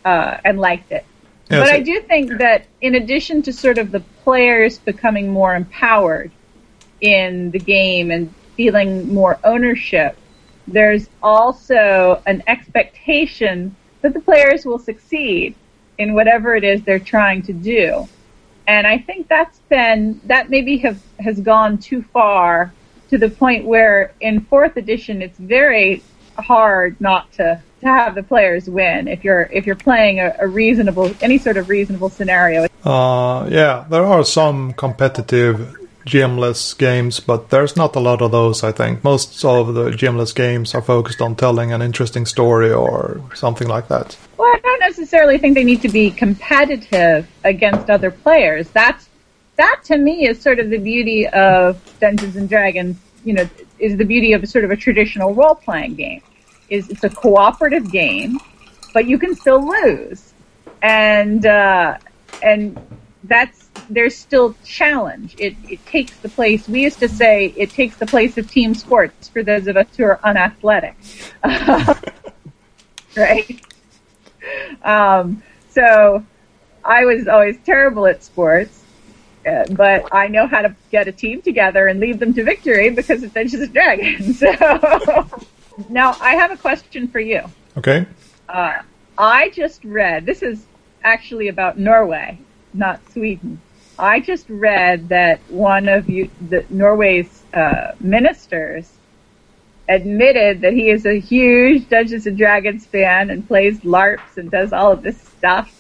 [0.04, 1.04] uh, and liked it.
[1.50, 5.56] Yes, but I do think that in addition to sort of the players becoming more
[5.56, 6.30] empowered
[7.00, 10.16] in the game and feeling more ownership,
[10.68, 15.54] there's also an expectation that the players will succeed
[15.98, 18.08] in whatever it is they're trying to do.
[18.68, 22.72] And I think that's been, that maybe have, has gone too far
[23.08, 26.02] to the point where in fourth edition it's very
[26.38, 30.46] hard not to to have the players win if you're if you're playing a, a
[30.46, 32.66] reasonable any sort of reasonable scenario.
[32.84, 38.62] Uh, yeah, there are some competitive GMless games, but there's not a lot of those.
[38.64, 43.22] I think most of the GMless games are focused on telling an interesting story or
[43.34, 44.16] something like that.
[44.38, 48.68] Well, I don't necessarily think they need to be competitive against other players.
[48.70, 49.08] That's
[49.56, 52.96] that to me is sort of the beauty of Dungeons and Dragons.
[53.24, 56.22] You know, is the beauty of sort of a traditional role playing game
[56.70, 58.38] is it's a cooperative game,
[58.94, 60.32] but you can still lose,
[60.82, 61.98] and uh,
[62.42, 62.78] and
[63.24, 65.34] that's there's still challenge.
[65.38, 66.68] It it takes the place.
[66.68, 69.86] We used to say it takes the place of team sports for those of us
[69.96, 70.96] who are unathletic,
[73.16, 73.60] right?
[74.82, 76.24] Um, so
[76.84, 78.76] I was always terrible at sports.
[79.46, 82.90] Uh, but I know how to get a team together and lead them to victory
[82.90, 84.38] because it's Dungeons and Dragons.
[84.60, 85.46] So
[85.88, 87.42] now, I have a question for you.
[87.76, 88.06] Okay.
[88.48, 88.82] Uh,
[89.16, 90.64] I just read, this is
[91.04, 92.38] actually about Norway,
[92.74, 93.60] not Sweden.
[93.98, 98.90] I just read that one of you, the Norway's uh, ministers
[99.88, 104.72] admitted that he is a huge Dungeons and Dragons fan and plays LARPs and does
[104.72, 105.70] all of this stuff.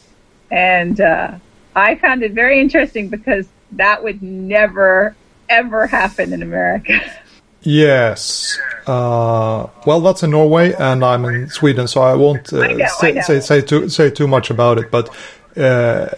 [0.50, 1.38] And uh,
[1.74, 5.14] I found it very interesting because that would never,
[5.48, 7.00] ever happen in America.
[7.62, 8.58] Yes.
[8.86, 12.86] Uh, well, that's in Norway, and I'm in Sweden, so I won't uh, I know,
[12.98, 14.90] say, I say, say too say too much about it.
[14.90, 15.08] But
[15.56, 16.14] uh, uh,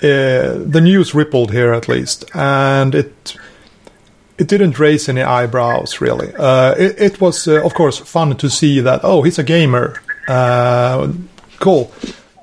[0.00, 3.36] the news rippled here at least, and it
[4.38, 6.32] it didn't raise any eyebrows really.
[6.34, 9.00] Uh, it, it was, uh, of course, fun to see that.
[9.02, 10.00] Oh, he's a gamer.
[10.26, 11.12] Uh,
[11.58, 11.92] cool.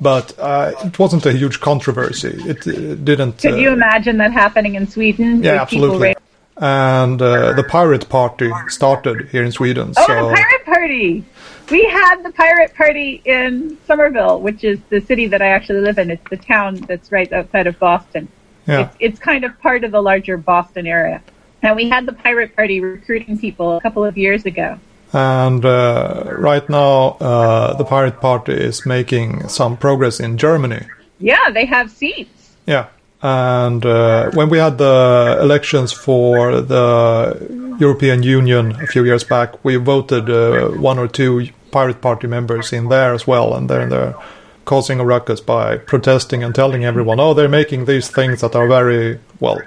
[0.01, 2.35] But uh, it wasn't a huge controversy.
[2.45, 3.37] It, didn't.
[3.39, 5.41] Could you imagine that happening in Sweden?
[5.41, 6.15] Yeah, absolutely.
[6.57, 9.93] And uh, the pirate party started here in Sweden.
[9.97, 11.25] Oh, so the pirate party!
[11.69, 15.97] We had the pirate party in Somerville, which is the city that I actually live
[15.97, 16.11] in.
[16.11, 18.27] It's the town that's right outside of Boston.
[18.67, 18.81] yeah.
[18.81, 21.21] It's, it's kind of part of the larger Boston area.
[21.61, 24.79] And we had the pirate party recruiting people a couple of years ago.
[25.13, 30.85] And uh, right now, uh, the Pirate Party is making some progress in Germany.
[31.19, 32.55] Yeah, they have seats.
[32.67, 32.87] Yeah.
[33.21, 39.63] And uh, when we had the elections for the European Union a few years back,
[39.63, 43.55] we voted uh, one or two Pirate Party members in there as well.
[43.55, 44.15] And they're, they're
[44.65, 48.67] causing a ruckus by protesting and telling everyone, oh, they're making these things that are
[48.67, 49.59] very, well,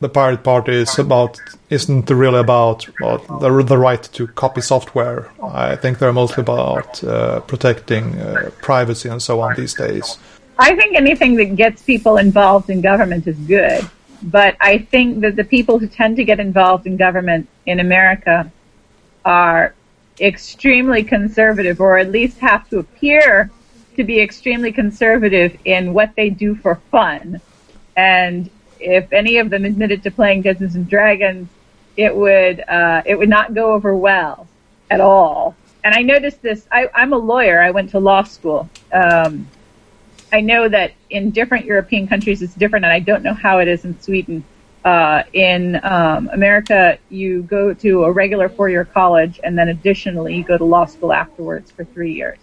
[0.00, 1.38] the Pirate Party is about
[1.70, 5.28] isn't really about well, the the right to copy software.
[5.42, 10.18] I think they're mostly about uh, protecting uh, privacy and so on these days.
[10.58, 13.88] I think anything that gets people involved in government is good.
[14.22, 18.50] But I think that the people who tend to get involved in government in America
[19.24, 19.74] are
[20.20, 23.50] extremely conservative, or at least have to appear
[23.94, 27.40] to be extremely conservative in what they do for fun.
[27.96, 28.50] And
[28.80, 31.48] if any of them admitted to playing Dungeons and Dragons,
[31.96, 34.48] it would uh, it would not go over well
[34.90, 35.56] at all.
[35.84, 36.66] And I noticed this.
[36.72, 37.60] I, I'm a lawyer.
[37.60, 38.68] I went to law school.
[38.92, 39.46] Um,
[40.32, 43.68] I know that in different European countries it's different, and I don't know how it
[43.68, 44.44] is in Sweden.
[44.84, 50.44] Uh, in um, America, you go to a regular four-year college, and then additionally, you
[50.44, 52.38] go to law school afterwards for three years.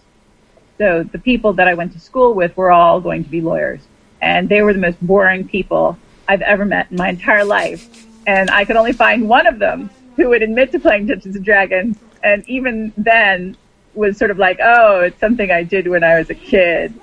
[0.78, 3.82] So the people that I went to school with were all going to be lawyers,
[4.22, 8.06] and they were the most boring people I've ever met in my entire life.
[8.28, 11.46] And I could only find one of them who would admit to playing Dungeons and
[11.46, 13.56] Dragons, and even then
[13.94, 16.94] was sort of like, "Oh, it's something I did when I was a kid."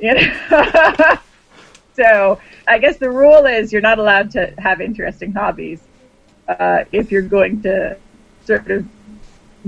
[0.00, 1.18] You know?
[1.94, 5.80] so I guess the rule is you're not allowed to have interesting hobbies
[6.48, 7.96] uh, if you're going to
[8.44, 8.86] sort of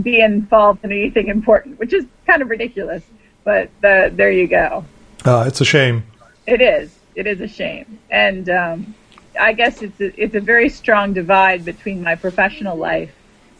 [0.03, 3.03] be involved in anything important, which is kind of ridiculous.
[3.45, 4.85] But the, there you go.
[5.25, 6.05] Uh, it's a shame.
[6.47, 6.97] It is.
[7.15, 8.95] It is a shame, and um,
[9.41, 13.15] I guess it's a, it's a very strong divide between my professional life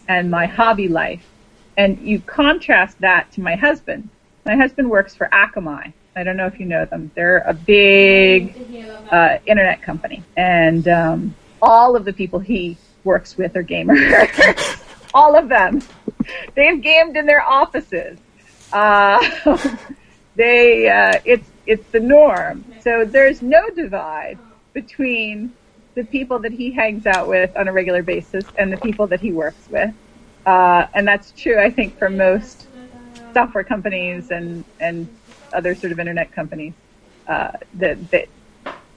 [0.09, 1.25] and my hobby life.
[1.79, 4.09] And you contrast that to my husband.
[4.45, 7.11] My husband works for Akamai, I don't know if you know them.
[7.15, 8.57] They're a big
[9.13, 14.83] uh, internet company, and um, all of the people he works with are gamers.
[15.15, 15.83] all of them.
[16.55, 18.19] They've gamed in their offices.
[18.73, 19.23] Uh,
[20.37, 22.65] they uh, it's it's the norm.
[22.81, 24.39] So there's no divide
[24.73, 25.53] between
[25.95, 29.21] the people that he hangs out with on a regular basis and the people that
[29.21, 29.93] he works with.
[30.47, 32.69] Uh, and that's true, I think, for most
[33.33, 35.09] software companies and, and
[35.57, 36.75] other sort of internet companies
[37.27, 38.29] uh, that that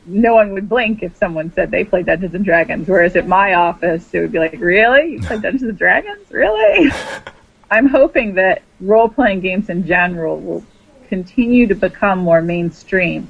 [0.06, 2.88] no one would blink if someone said they play Dungeons and Dragons.
[2.88, 6.30] Whereas at my office, it would be like, "Really, you play Dungeons and Dragons?
[6.30, 6.92] Really?"
[7.72, 10.64] I'm hoping that role playing games in general will
[11.08, 13.30] continue to become more mainstream.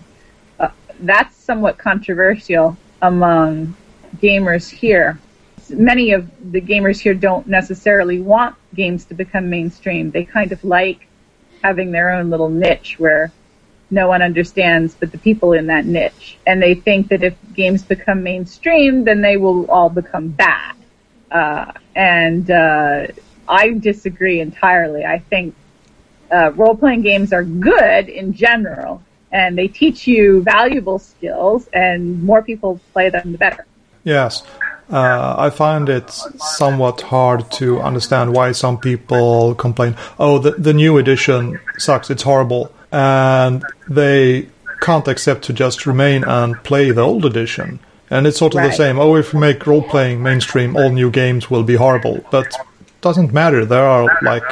[0.59, 0.69] Uh,
[1.01, 3.75] that's somewhat controversial among
[4.17, 5.19] gamers here.
[5.69, 10.09] Many of the gamers here don't necessarily want games to become mainstream.
[10.09, 11.08] They kind of like
[11.63, 13.31] having their own little niche where
[13.91, 16.37] no one understands but the people in that niche.
[16.45, 20.75] And they think that if games become mainstream, then they will all become bad.
[21.31, 23.07] Uh, and uh,
[23.47, 25.05] I disagree entirely.
[25.05, 25.55] I think
[26.31, 29.01] uh, role playing games are good in general,
[29.31, 33.65] and they teach you valuable skills, and more people play them, the better.
[34.03, 34.43] Yes.
[34.89, 40.73] Uh, I find it somewhat hard to understand why some people complain, oh, the, the
[40.73, 42.71] new edition sucks, it's horrible.
[42.91, 44.49] And they
[44.81, 47.79] can't accept to just remain and play the old edition.
[48.09, 48.71] And it's sort of right.
[48.71, 48.97] the same.
[48.97, 52.25] Oh, if we make role playing mainstream, all new games will be horrible.
[52.31, 52.51] But
[53.01, 53.65] doesn't matter.
[53.65, 54.43] There are like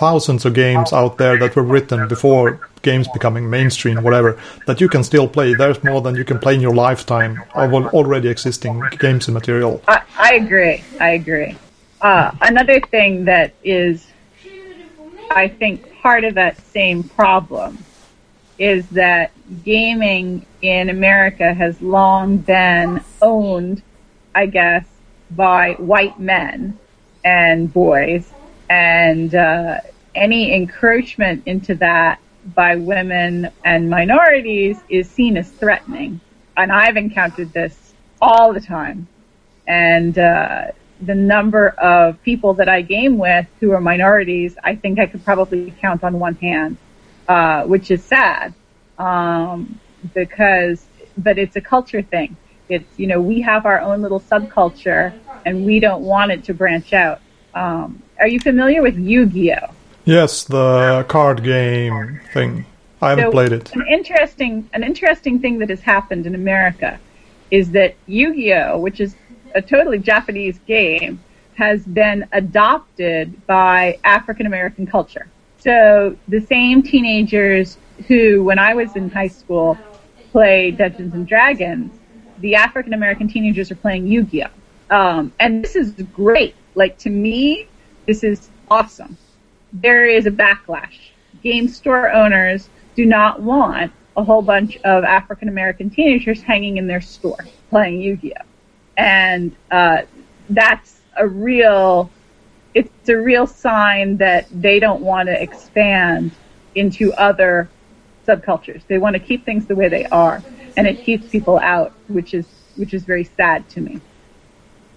[0.00, 4.88] thousands of games out there that were written before games becoming mainstream, whatever, that you
[4.88, 5.52] can still play.
[5.52, 9.82] There's more than you can play in your lifetime of already existing games and material.
[9.86, 10.82] I, I agree.
[10.98, 11.54] I agree.
[12.00, 14.06] Uh, another thing that is,
[15.30, 17.76] I think, part of that same problem
[18.58, 19.32] is that
[19.64, 23.82] gaming in America has long been owned,
[24.34, 24.86] I guess,
[25.30, 26.78] by white men
[27.22, 28.32] and boys,
[28.70, 29.80] and uh,
[30.14, 32.20] any encroachment into that
[32.54, 36.20] by women and minorities is seen as threatening.
[36.56, 39.06] And I've encountered this all the time.
[39.66, 40.68] And uh,
[41.00, 45.24] the number of people that I game with who are minorities, I think I could
[45.24, 46.76] probably count on one hand,
[47.28, 48.54] uh, which is sad.
[48.98, 49.80] Um,
[50.14, 50.84] because,
[51.16, 52.36] but it's a culture thing.
[52.68, 56.54] It's, you know, we have our own little subculture and we don't want it to
[56.54, 57.20] branch out.
[57.54, 59.74] Um, are you familiar with Yu-Gi-Oh?
[60.10, 62.66] Yes, the card game thing.
[63.00, 63.72] I haven't so played it.
[63.76, 66.98] An interesting, an interesting thing that has happened in America
[67.52, 69.14] is that Yu-Gi-Oh, which is
[69.54, 71.22] a totally Japanese game,
[71.54, 75.28] has been adopted by African American culture.
[75.58, 79.78] So the same teenagers who, when I was in high school,
[80.32, 81.92] played Dungeons and Dragons,
[82.40, 84.50] the African American teenagers are playing Yu-Gi-Oh.
[84.92, 86.56] Um, and this is great.
[86.74, 87.68] Like to me,
[88.06, 89.16] this is awesome
[89.72, 90.98] there is a backlash.
[91.42, 96.86] Game store owners do not want a whole bunch of African American teenagers hanging in
[96.86, 97.38] their store
[97.70, 98.44] playing Yu-Gi-Oh,
[98.96, 100.02] and uh,
[100.50, 102.10] that's a real
[102.74, 106.30] it's a real sign that they don't want to expand
[106.74, 107.68] into other
[108.26, 108.82] subcultures.
[108.86, 110.42] They want to keep things the way they are,
[110.76, 112.46] and it keeps people out, which is
[112.76, 114.00] which is very sad to me.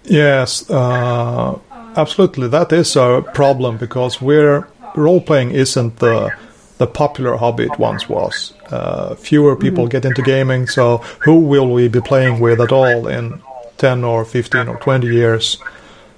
[0.04, 1.58] Yes, uh,
[1.96, 2.48] absolutely.
[2.48, 4.66] That is a problem because we're
[4.96, 6.30] role playing isn't the
[6.78, 8.52] the popular hobby it once was.
[8.70, 13.06] Uh, fewer people get into gaming, so who will we be playing with at all
[13.06, 13.40] in
[13.76, 15.58] ten or fifteen or twenty years?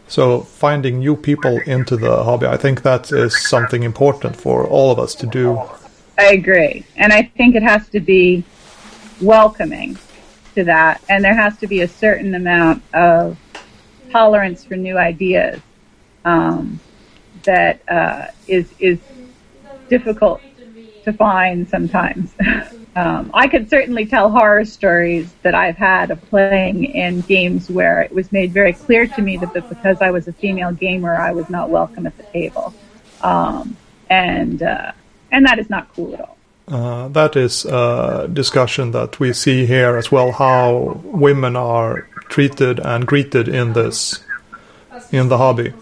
[0.08, 4.90] So finding new people into the hobby, I think that is something important for all
[4.92, 5.60] of us to do.
[6.18, 8.44] I agree, and I think it has to be
[9.20, 9.98] welcoming
[10.54, 13.36] to that, and there has to be a certain amount of
[14.10, 15.60] tolerance for new ideas
[16.26, 16.80] um,
[17.44, 18.98] that uh, is is
[19.88, 20.42] difficult
[21.04, 22.34] to find sometimes.
[22.96, 28.02] um, I could certainly tell horror stories that I've had of playing in games where
[28.02, 31.14] it was made very clear to me that, that because I was a female gamer,
[31.14, 32.74] I was not welcome at the table,
[33.22, 33.76] um,
[34.10, 34.92] and uh,
[35.30, 36.36] and that is not cool at all.
[36.68, 40.32] Uh, that is a discussion that we see here as well.
[40.32, 44.24] How women are treated and greeted in this
[45.12, 45.72] in the hobby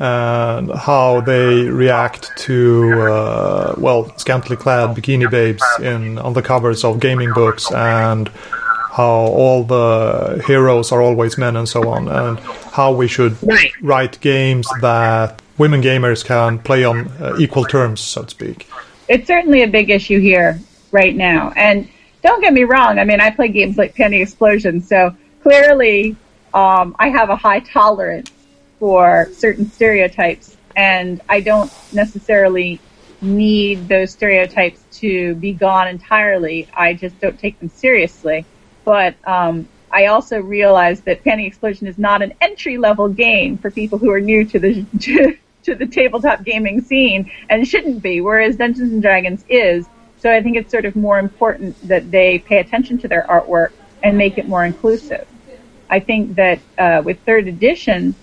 [0.00, 6.84] and how they react to uh, well scantily clad bikini babes in on the covers
[6.84, 12.38] of gaming books and how all the heroes are always men and so on and
[12.72, 13.36] how we should
[13.82, 18.68] write games that women gamers can play on uh, equal terms so to speak.
[19.08, 20.60] It's certainly a big issue here
[20.92, 21.52] right now.
[21.56, 21.88] And
[22.24, 26.16] don't get me wrong i mean i play games like Panty Explosion so clearly
[26.54, 28.30] um, i have a high tolerance
[28.84, 32.78] for certain stereotypes, and I don't necessarily
[33.22, 36.68] need those stereotypes to be gone entirely.
[36.74, 38.44] I just don't take them seriously.
[38.84, 43.70] But um, I also realize that Panty Explosion is not an entry level game for
[43.70, 48.20] people who are new to the to, to the tabletop gaming scene and shouldn't be,
[48.20, 49.86] whereas Dungeons and Dragons is.
[50.18, 53.72] So I think it's sort of more important that they pay attention to their artwork
[54.02, 55.26] and make it more inclusive.
[55.88, 58.14] I think that uh, with third edition,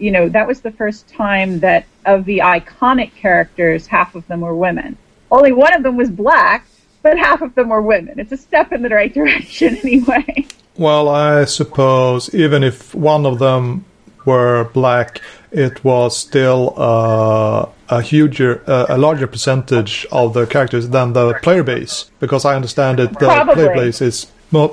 [0.00, 4.40] you know, that was the first time that of the iconic characters, half of them
[4.40, 4.96] were women.
[5.30, 6.66] Only one of them was black,
[7.02, 8.18] but half of them were women.
[8.18, 10.46] It's a step in the right direction anyway.
[10.76, 13.84] Well, I suppose even if one of them
[14.24, 15.20] were black,
[15.50, 21.34] it was still uh, a huger, uh, a larger percentage of the characters than the
[21.42, 23.54] player base, because I understand that the Probably.
[23.54, 24.26] player base is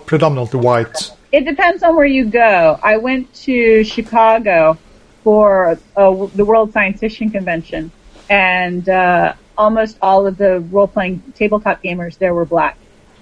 [0.05, 1.11] predominantly white.
[1.31, 2.79] It depends on where you go.
[2.81, 4.77] I went to Chicago
[5.27, 7.91] for uh, the World Science Fiction Convention,
[8.29, 12.77] and uh, almost all of the role playing tabletop gamers there were black.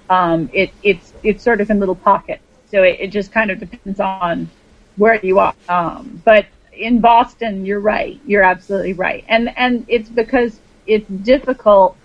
[0.08, 3.58] Um, it, it's it's sort of in little pockets, so it, it just kind of
[3.58, 4.48] depends on
[4.94, 5.56] where you are.
[5.68, 8.20] Um, but in Boston, you're right.
[8.24, 11.96] You're absolutely right, and and it's because it's difficult.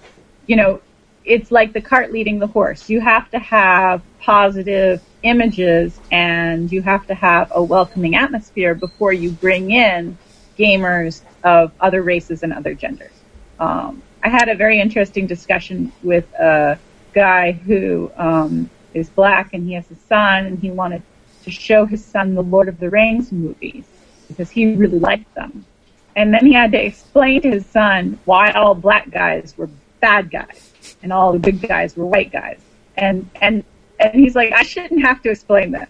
[0.47, 0.81] You know,
[1.23, 2.89] it's like the cart leading the horse.
[2.89, 9.13] You have to have positive images and you have to have a welcoming atmosphere before
[9.13, 10.17] you bring in
[10.57, 13.13] gamers of other races and other genders.
[13.59, 16.79] Um, I had a very interesting discussion with a
[17.13, 21.03] guy who um, is black and he has a son and he wanted
[21.43, 23.85] to show his son the Lord of the Rings movies
[24.27, 25.65] because he really liked them.
[26.15, 29.69] And then he had to explain to his son why all black guys were
[29.99, 30.70] bad guys
[31.03, 32.59] and all the big guys were white guys.
[32.97, 33.63] And and
[34.01, 35.89] and he's like, I shouldn't have to explain this.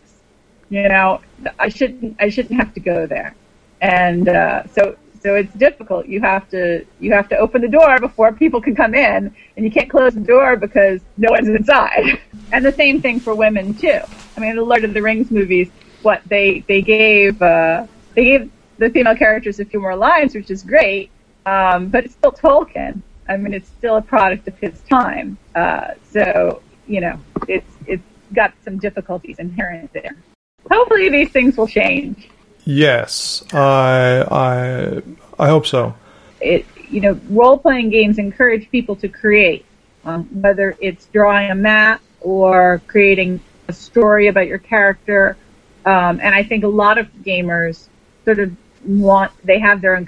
[0.69, 1.21] You know,
[1.57, 3.35] I shouldn't, I shouldn't have to go there.
[3.81, 6.07] And, uh, so, so it's difficult.
[6.07, 9.65] You have to, you have to open the door before people can come in and
[9.65, 12.19] you can't close the door because no one's inside.
[12.51, 13.99] and the same thing for women too.
[14.35, 15.69] I mean, the Lord of the Rings movies,
[16.01, 17.85] what they, they gave, uh,
[18.15, 21.11] they gave the female characters a few more lines, which is great.
[21.45, 23.01] Um, but it's still Tolkien.
[23.27, 25.37] I mean, it's still a product of his time.
[25.55, 28.03] Uh, so, you know, it's it's
[28.33, 30.15] got some difficulties inherent there.
[30.69, 32.29] Hopefully, these things will change.
[32.65, 35.01] Yes, I I
[35.39, 35.95] I hope so.
[36.39, 39.65] It you know, role playing games encourage people to create,
[40.03, 45.37] um, whether it's drawing a map or creating a story about your character.
[45.85, 47.87] Um, and I think a lot of gamers
[48.25, 48.55] sort of
[48.85, 50.05] want they have their own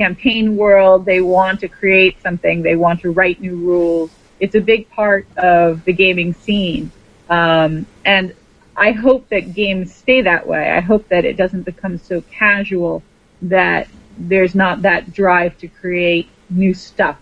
[0.00, 1.04] campaign world.
[1.04, 2.62] They want to create something.
[2.62, 4.10] They want to write new rules.
[4.42, 6.90] It's a big part of the gaming scene.
[7.28, 8.34] Um, and
[8.76, 10.70] I hope that games stay that way.
[10.70, 13.02] I hope that it doesn't become so casual
[13.42, 17.18] that there's not that drive to create new stuff.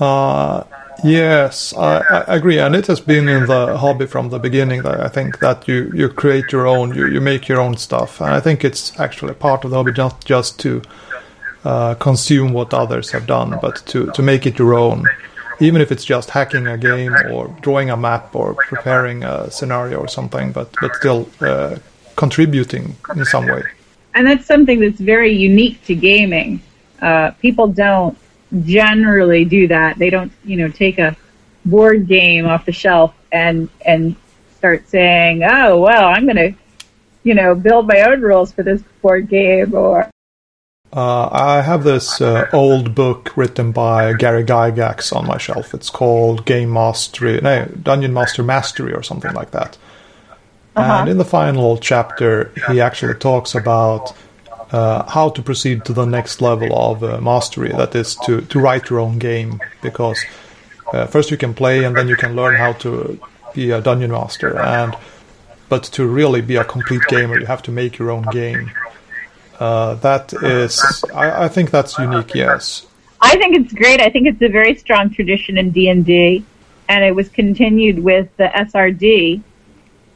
[0.00, 0.64] Uh,
[1.04, 4.82] yes, I, I, agree, and it has been in the hobby from the beginning.
[4.82, 8.20] That I think that you, you create your own, you, you make your own stuff,
[8.20, 10.82] and I think it's actually part of the hobby not just to
[11.64, 15.04] uh, consume what others have done, but to, to make it your own.
[15.60, 19.98] even if it's just hacking a game or drawing a map or preparing a scenario
[19.98, 21.76] or something, but but still uh,
[22.16, 23.62] contributing in some way.
[24.14, 26.60] And that's something that's very unique to gaming.
[27.00, 28.16] Uh, people don't
[28.64, 29.98] generally do that.
[29.98, 31.16] They don't, you know, take a
[31.64, 34.16] board game off the shelf and and
[34.56, 36.54] start saying, "Oh, well, I'm going to,
[37.24, 40.08] you know, build my own rules for this board game," or
[40.98, 45.72] uh, I have this uh, old book written by Gary Gygax on my shelf.
[45.72, 49.78] It's called Game Mastery, no, Dungeon Master Mastery, or something like that.
[50.74, 50.92] Uh-huh.
[50.92, 54.12] And in the final chapter, he actually talks about
[54.72, 57.70] uh, how to proceed to the next level of uh, mastery.
[57.70, 60.18] That is to to write your own game, because
[60.92, 63.20] uh, first you can play, and then you can learn how to
[63.54, 64.58] be a dungeon master.
[64.58, 64.96] And
[65.68, 68.72] but to really be a complete gamer, you have to make your own game.
[69.58, 72.32] Uh, that is, I, I, think that's unique.
[72.34, 72.86] Yes,
[73.20, 74.00] I think it's great.
[74.00, 76.44] I think it's a very strong tradition in D and D,
[76.88, 79.42] and it was continued with the SRD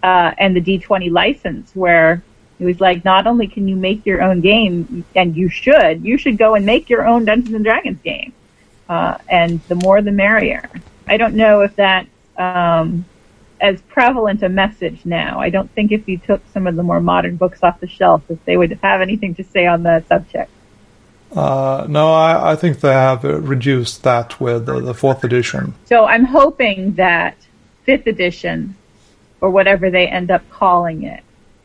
[0.03, 2.23] uh, and the D20 license, where
[2.61, 6.17] it was like not only can you make your own game, and you should, you
[6.19, 8.33] should go and make your own Dungeons and Dragons game,
[8.89, 10.71] uh, and the more the merrier.
[11.09, 12.07] I don't know if that
[12.39, 13.05] um,
[13.63, 15.39] as prevalent a message now.
[15.39, 18.27] I don't think if you took some of the more modern books off the shelf,
[18.27, 20.51] that they would have anything to say on the subject.
[21.35, 25.73] Uh, no, I, I, think they have reduced that with the, the, fourth edition.
[25.87, 27.37] So I'm hoping that
[27.85, 28.75] fifth edition,
[29.41, 31.23] or whatever they end up calling it,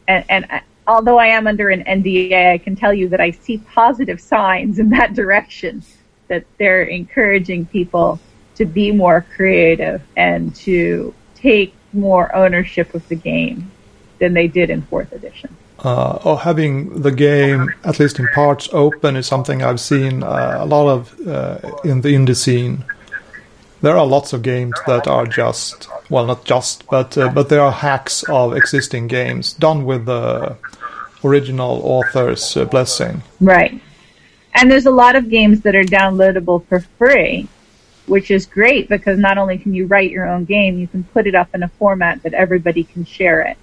[0.07, 3.31] and, and I, although I am under an NDA, I can tell you that I
[3.31, 5.83] see positive signs in that direction.
[6.29, 8.21] That they're encouraging people
[8.55, 13.71] to be more creative and to take more ownership of the game
[14.19, 15.55] than they did in fourth edition.
[15.83, 20.57] Uh, or having the game, at least in parts, open is something I've seen uh,
[20.59, 22.83] a lot of uh, in the indie scene.
[23.81, 27.61] There are lots of games that are just, well, not just, but uh, but there
[27.61, 30.57] are hacks of existing games done with the
[31.23, 33.21] original author's uh, blessing.
[33.39, 33.79] Right,
[34.55, 37.47] and there's a lot of games that are downloadable for free
[38.07, 41.27] which is great because not only can you write your own game, you can put
[41.27, 43.57] it up in a format that everybody can share it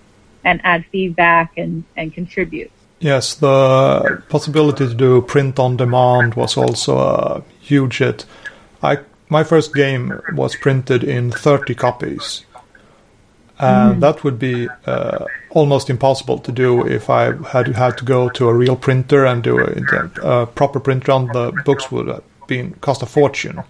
[0.45, 2.71] and add feedback and, and contribute.
[3.01, 8.25] Yes, the possibility to do print on demand was also a huge hit.
[8.83, 12.45] I my first game was printed in 30 copies.
[13.59, 14.01] And mm.
[14.01, 18.49] that would be uh, almost impossible to do if I had had to go to
[18.49, 21.27] a real printer and do a, a proper print run.
[21.29, 23.63] The books would have been cost a fortune.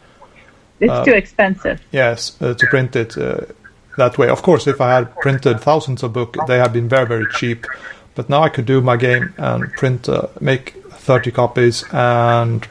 [0.81, 1.81] It's uh, too expensive.
[1.93, 3.43] Yes, uh, to print it uh,
[3.97, 4.29] that way.
[4.29, 7.66] Of course, if I had printed thousands of books, they had been very, very cheap.
[8.14, 12.66] But now I could do my game and print, uh, make 30 copies, and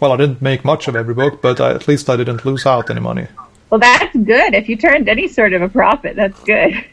[0.00, 2.66] well, I didn't make much of every book, but I, at least I didn't lose
[2.66, 3.26] out any money.
[3.68, 4.54] Well, that's good.
[4.54, 6.84] If you turned any sort of a profit, that's good.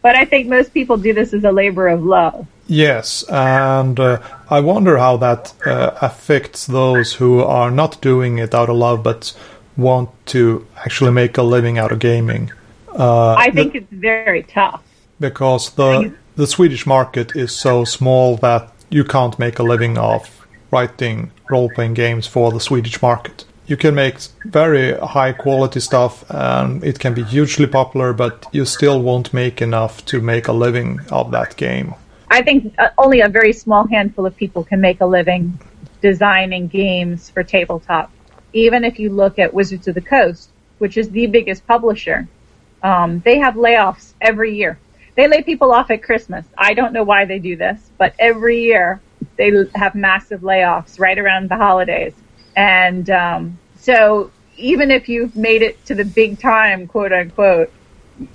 [0.00, 2.46] But I think most people do this as a labor of love.
[2.66, 4.20] Yes, and uh,
[4.50, 9.02] I wonder how that uh, affects those who are not doing it out of love,
[9.02, 9.32] but
[9.76, 12.52] want to actually make a living out of gaming.
[12.96, 14.82] Uh, I think the, it's very tough
[15.20, 20.46] because the the Swedish market is so small that you can't make a living off
[20.70, 23.44] writing role playing games for the Swedish market.
[23.66, 28.64] You can make very high quality stuff and it can be hugely popular, but you
[28.64, 31.94] still won't make enough to make a living of that game.
[32.28, 35.58] I think uh, only a very small handful of people can make a living
[36.02, 38.10] designing games for tabletop
[38.54, 40.48] even if you look at Wizards of the Coast,
[40.78, 42.26] which is the biggest publisher,
[42.82, 44.78] um, they have layoffs every year.
[45.16, 46.46] They lay people off at Christmas.
[46.56, 49.00] I don't know why they do this, but every year
[49.36, 52.14] they have massive layoffs right around the holidays.
[52.56, 57.72] And um, so even if you've made it to the big time, quote unquote,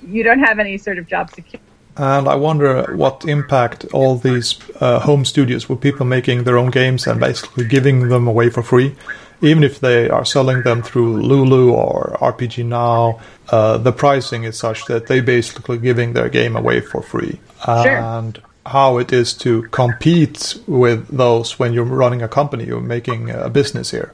[0.05, 1.63] you don't have any sort of job security.
[1.95, 6.70] And I wonder what impact all these uh, home studios with people making their own
[6.70, 8.95] games and basically giving them away for free
[9.42, 13.20] even if they are selling them through Lulu or RPG Now,
[13.50, 17.40] uh, the pricing is such that they're basically giving their game away for free.
[17.66, 17.98] Sure.
[17.98, 23.30] And how it is to compete with those when you're running a company, you're making
[23.32, 24.14] a business here.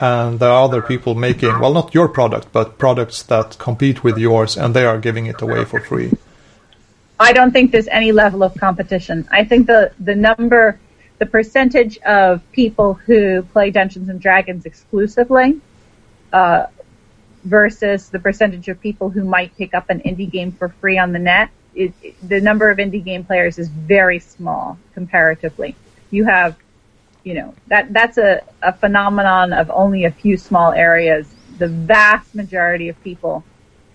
[0.00, 4.16] And there are other people making, well, not your product, but products that compete with
[4.16, 6.12] yours, and they are giving it away for free.
[7.18, 9.28] I don't think there's any level of competition.
[9.30, 10.80] I think the, the number
[11.20, 15.60] the percentage of people who play Dungeons and Dragons exclusively
[16.32, 16.66] uh,
[17.44, 21.12] versus the percentage of people who might pick up an indie game for free on
[21.12, 21.92] the net, it,
[22.26, 25.76] the number of indie game players is very small comparatively.
[26.10, 26.56] You have,
[27.22, 32.34] you know, that that's a, a phenomenon of only a few small areas the vast
[32.34, 33.44] majority of people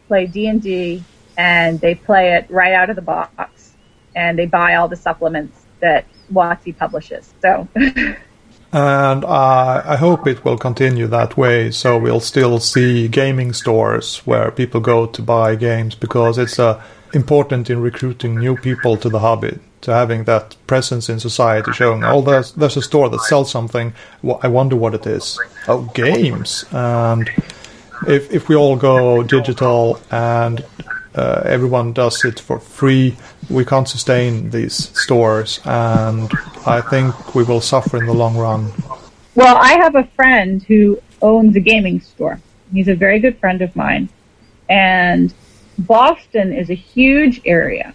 [0.07, 1.03] play D and D,
[1.37, 3.73] and they play it right out of the box,
[4.15, 7.33] and they buy all the supplements that WotC publishes.
[7.41, 7.67] So.
[7.75, 11.71] and uh, I hope it will continue that way.
[11.71, 16.81] So we'll still see gaming stores where people go to buy games because it's uh,
[17.13, 19.59] important in recruiting new people to the hobby.
[19.81, 23.93] To having that presence in society, showing oh, there's there's a store that sells something.
[24.41, 25.39] I wonder what it is.
[25.67, 26.65] Oh, games.
[26.71, 27.29] And
[28.07, 30.65] if if we all go digital and
[31.15, 33.15] uh, everyone does it for free,
[33.49, 36.31] we can't sustain these stores, and
[36.65, 38.71] I think we will suffer in the long run.
[39.35, 42.39] Well, I have a friend who owns a gaming store.
[42.73, 44.09] He's a very good friend of mine,
[44.69, 45.33] and
[45.77, 47.93] Boston is a huge area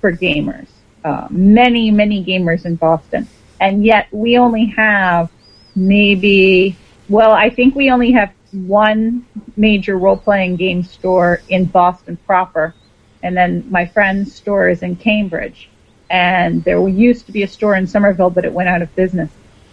[0.00, 0.68] for gamers.
[1.04, 3.28] Uh, many, many gamers in Boston,
[3.60, 5.30] and yet we only have
[5.74, 6.76] maybe.
[7.08, 9.26] Well, I think we only have one
[9.56, 12.74] major role-playing game store in Boston proper,
[13.22, 15.68] and then my friend's store is in Cambridge.
[16.08, 19.30] And there used to be a store in Somerville, but it went out of business.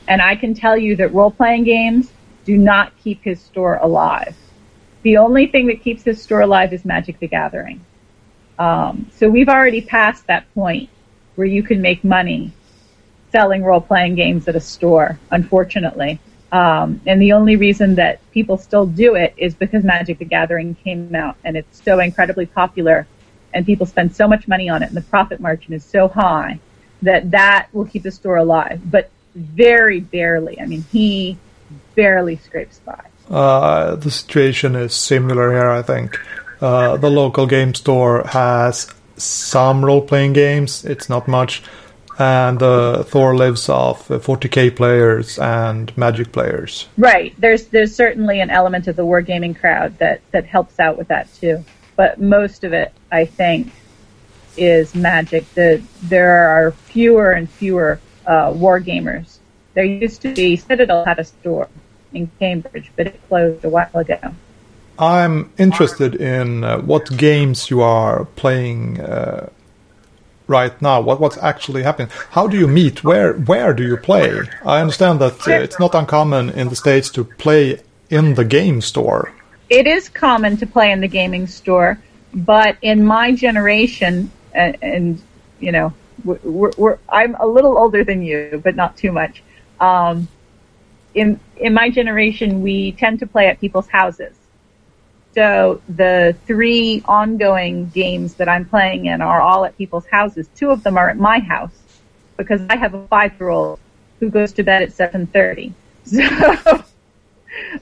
[0.07, 2.11] And I can tell you that role-playing games
[2.45, 4.35] do not keep his store alive.
[5.03, 7.85] The only thing that keeps his store alive is Magic the Gathering.
[8.57, 10.89] Um, so we've already passed that point
[11.35, 12.51] where you can make money
[13.31, 16.19] selling role-playing games at a store, unfortunately.
[16.53, 20.75] Um, and the only reason that people still do it is because Magic the Gathering
[20.75, 23.07] came out and it's so incredibly popular
[23.55, 26.59] and people spend so much money on it and the profit margin is so high
[27.01, 28.79] that that will keep the store alive.
[28.85, 30.61] But very barely.
[30.61, 31.37] I mean, he
[31.95, 33.03] barely scrapes by.
[33.31, 36.19] Uh, the situation is similar here, I think.
[36.61, 41.63] Uh, the local game store has some role playing games, it's not much
[42.19, 46.87] and uh, Thor lives off 40k players and Magic players.
[46.97, 47.33] Right.
[47.39, 51.33] There's there's certainly an element of the wargaming crowd that that helps out with that
[51.33, 51.63] too.
[51.95, 53.71] But most of it, I think,
[54.57, 55.51] is Magic.
[55.53, 59.37] The there are fewer and fewer uh, wargamers.
[59.73, 61.67] There used to be Citadel had a store
[62.13, 64.19] in Cambridge, but it closed a while ago.
[64.99, 69.49] I'm interested in uh, what games you are playing uh,
[70.47, 71.01] right now?
[71.01, 72.09] What what's actually happening?
[72.31, 73.03] How do you meet?
[73.03, 74.41] Where where do you play?
[74.65, 77.79] I understand that uh, it's not uncommon in the states to play
[78.09, 79.33] in the game store.
[79.69, 81.99] It is common to play in the gaming store,
[82.33, 85.21] but in my generation, and, and
[85.59, 89.41] you know, we're, we're, I'm a little older than you, but not too much.
[89.79, 90.27] Um,
[91.13, 94.35] in in my generation, we tend to play at people's houses.
[95.33, 100.47] So the three ongoing games that I'm playing in are all at people's houses.
[100.55, 102.01] Two of them are at my house
[102.37, 103.79] because I have a five year old
[104.19, 105.73] who goes to bed at 7:30.
[106.05, 106.83] So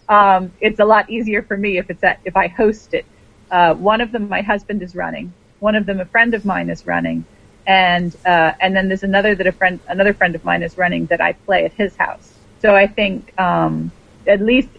[0.10, 3.06] um, it's a lot easier for me if it's at if I host it.
[3.50, 5.34] Uh, one of them my husband is running.
[5.60, 7.26] One of them a friend of mine is running,
[7.68, 11.06] and uh, and then there's another that a friend another friend of mine is running
[11.08, 12.34] that I play at his house.
[12.62, 13.92] So I think um,
[14.28, 14.70] at least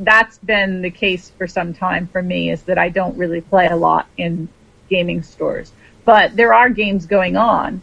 [0.00, 3.66] that's been the case for some time for me is that I don't really play
[3.66, 4.48] a lot in
[4.88, 5.72] gaming stores.
[6.04, 7.80] But there are games going on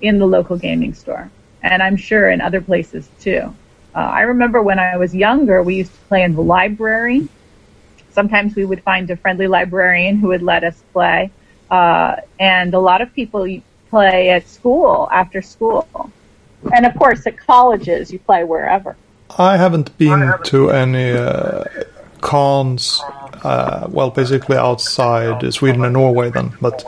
[0.00, 1.30] in the local gaming store.
[1.62, 3.54] And I'm sure in other places too.
[3.94, 7.28] Uh, I remember when I was younger, we used to play in the library.
[8.12, 11.30] Sometimes we would find a friendly librarian who would let us play.
[11.70, 13.46] Uh, and a lot of people
[13.88, 15.86] play at school after school.
[16.74, 18.96] And of course, at colleges, you play wherever.
[19.38, 21.64] I haven't been to any uh,
[22.20, 23.00] cons,
[23.42, 26.84] uh, well, basically outside Sweden and Norway then, but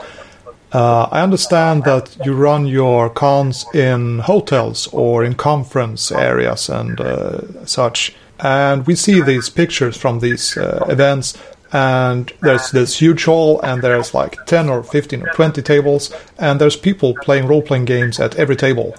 [0.73, 6.99] uh, I understand that you run your cons in hotels or in conference areas and
[6.99, 8.15] uh, such.
[8.39, 11.37] And we see these pictures from these uh, events,
[11.71, 16.59] and there's this huge hall, and there's like 10 or 15 or 20 tables, and
[16.59, 18.95] there's people playing role playing games at every table.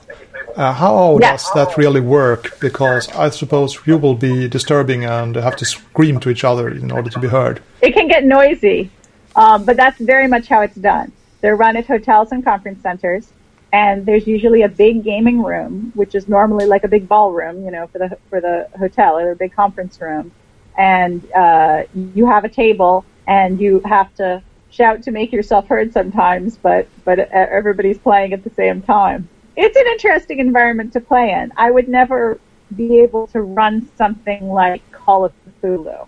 [0.56, 2.58] Uh, how does that really work?
[2.60, 6.92] Because I suppose you will be disturbing and have to scream to each other in
[6.92, 7.60] order to be heard.
[7.80, 8.90] It can get noisy,
[9.34, 11.10] um, but that's very much how it's done.
[11.40, 13.32] They're run at hotels and conference centers,
[13.72, 17.72] and there's usually a big gaming room, which is normally like a big ballroom, you
[17.72, 20.30] know, for the for the hotel or a big conference room,
[20.78, 21.82] and uh,
[22.14, 24.40] you have a table, and you have to
[24.70, 29.76] shout to make yourself heard sometimes, but but everybody's playing at the same time it's
[29.76, 31.52] an interesting environment to play in.
[31.56, 32.38] I would never
[32.74, 35.32] be able to run something like Call of
[35.62, 36.06] Cthulhu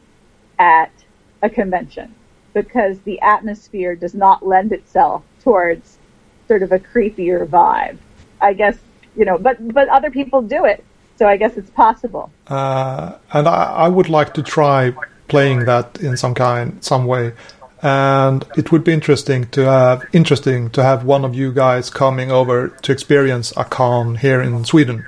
[0.58, 0.90] at
[1.42, 2.14] a convention
[2.54, 5.98] because the atmosphere does not lend itself towards
[6.48, 7.98] sort of a creepier vibe.
[8.40, 8.78] I guess
[9.16, 10.84] you know, but but other people do it,
[11.16, 12.30] so I guess it's possible.
[12.46, 14.94] Uh, and I, I, would like to try
[15.28, 17.32] playing that in some kind, some way.
[17.82, 22.30] And it would be interesting to have interesting to have one of you guys coming
[22.30, 25.04] over to experience a con here in Sweden,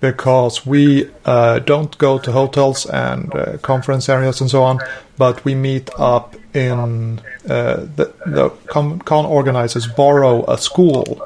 [0.00, 4.80] because we uh, don't go to hotels and uh, conference areas and so on,
[5.18, 11.22] but we meet up in uh, the the con, con organizers borrow a school,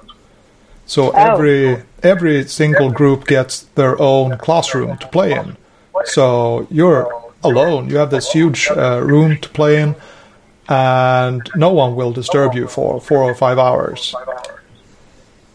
[0.85, 5.57] so every every single group gets their own classroom to play in.
[6.05, 7.09] So you're
[7.43, 7.89] alone.
[7.89, 9.95] You have this huge uh, room to play in,
[10.69, 14.15] and no one will disturb you for four or five hours.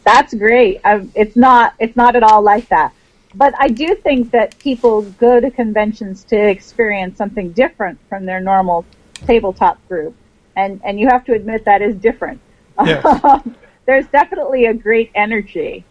[0.03, 0.81] That's great.
[0.83, 1.73] Um, it's not.
[1.79, 2.93] It's not at all like that.
[3.35, 8.39] But I do think that people go to conventions to experience something different from their
[8.39, 10.15] normal tabletop group,
[10.55, 12.39] and and you have to admit that is different.
[12.83, 13.43] Yes.
[13.85, 15.83] There's definitely a great energy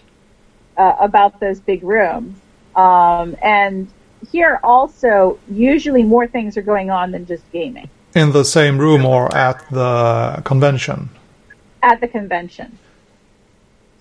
[0.77, 2.39] uh, about those big rooms,
[2.77, 3.89] um, and
[4.31, 7.89] here also usually more things are going on than just gaming
[8.19, 11.09] In the same room or at the convention.
[11.85, 12.77] at the convention.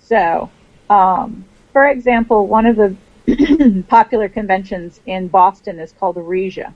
[0.00, 0.50] So,
[0.90, 6.74] um, for example, one of the popular conventions in Boston is called Arisia.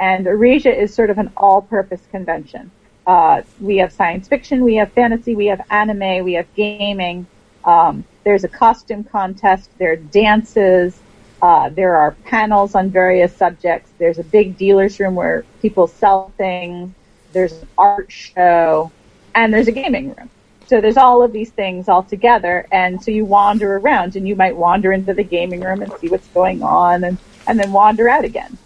[0.00, 2.70] And Arisia is sort of an all-purpose convention.
[3.06, 7.26] Uh, we have science fiction, we have fantasy, we have anime, we have gaming.
[7.64, 11.00] Um, there's a costume contest, there are dances,
[11.42, 13.90] uh, there are panels on various subjects.
[13.98, 16.92] There's a big dealer's room where people sell things.
[17.32, 18.90] There's an art show,
[19.34, 20.28] and there's a gaming room.
[20.66, 24.36] So there's all of these things all together, and so you wander around, and you
[24.36, 28.08] might wander into the gaming room and see what's going on, and and then wander
[28.08, 28.56] out again.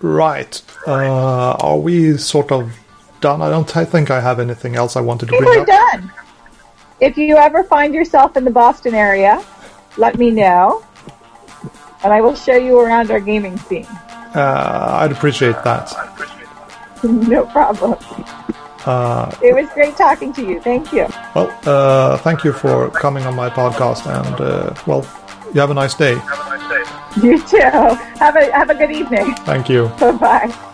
[0.00, 0.62] Right.
[0.86, 2.72] Uh, are we sort of
[3.20, 3.42] done?
[3.42, 5.66] I don't I think I have anything else I wanted to bring we're up.
[5.66, 6.12] done.
[7.00, 9.44] If you ever find yourself in the Boston area,
[9.96, 10.85] let me know,
[12.04, 13.86] and I will show you around our gaming scene.
[14.34, 15.92] Uh, I'd appreciate that.
[17.02, 17.96] no problem.
[18.84, 20.60] Uh, It was great talking to you.
[20.60, 21.06] Thank you.
[21.34, 25.04] well, uh, thank you for coming on my podcast, and uh, well,
[25.52, 26.14] you have a nice day.
[27.22, 27.58] You too.
[28.20, 29.34] Have a have a good evening.
[29.46, 29.88] Thank you.
[30.00, 30.72] Bye bye.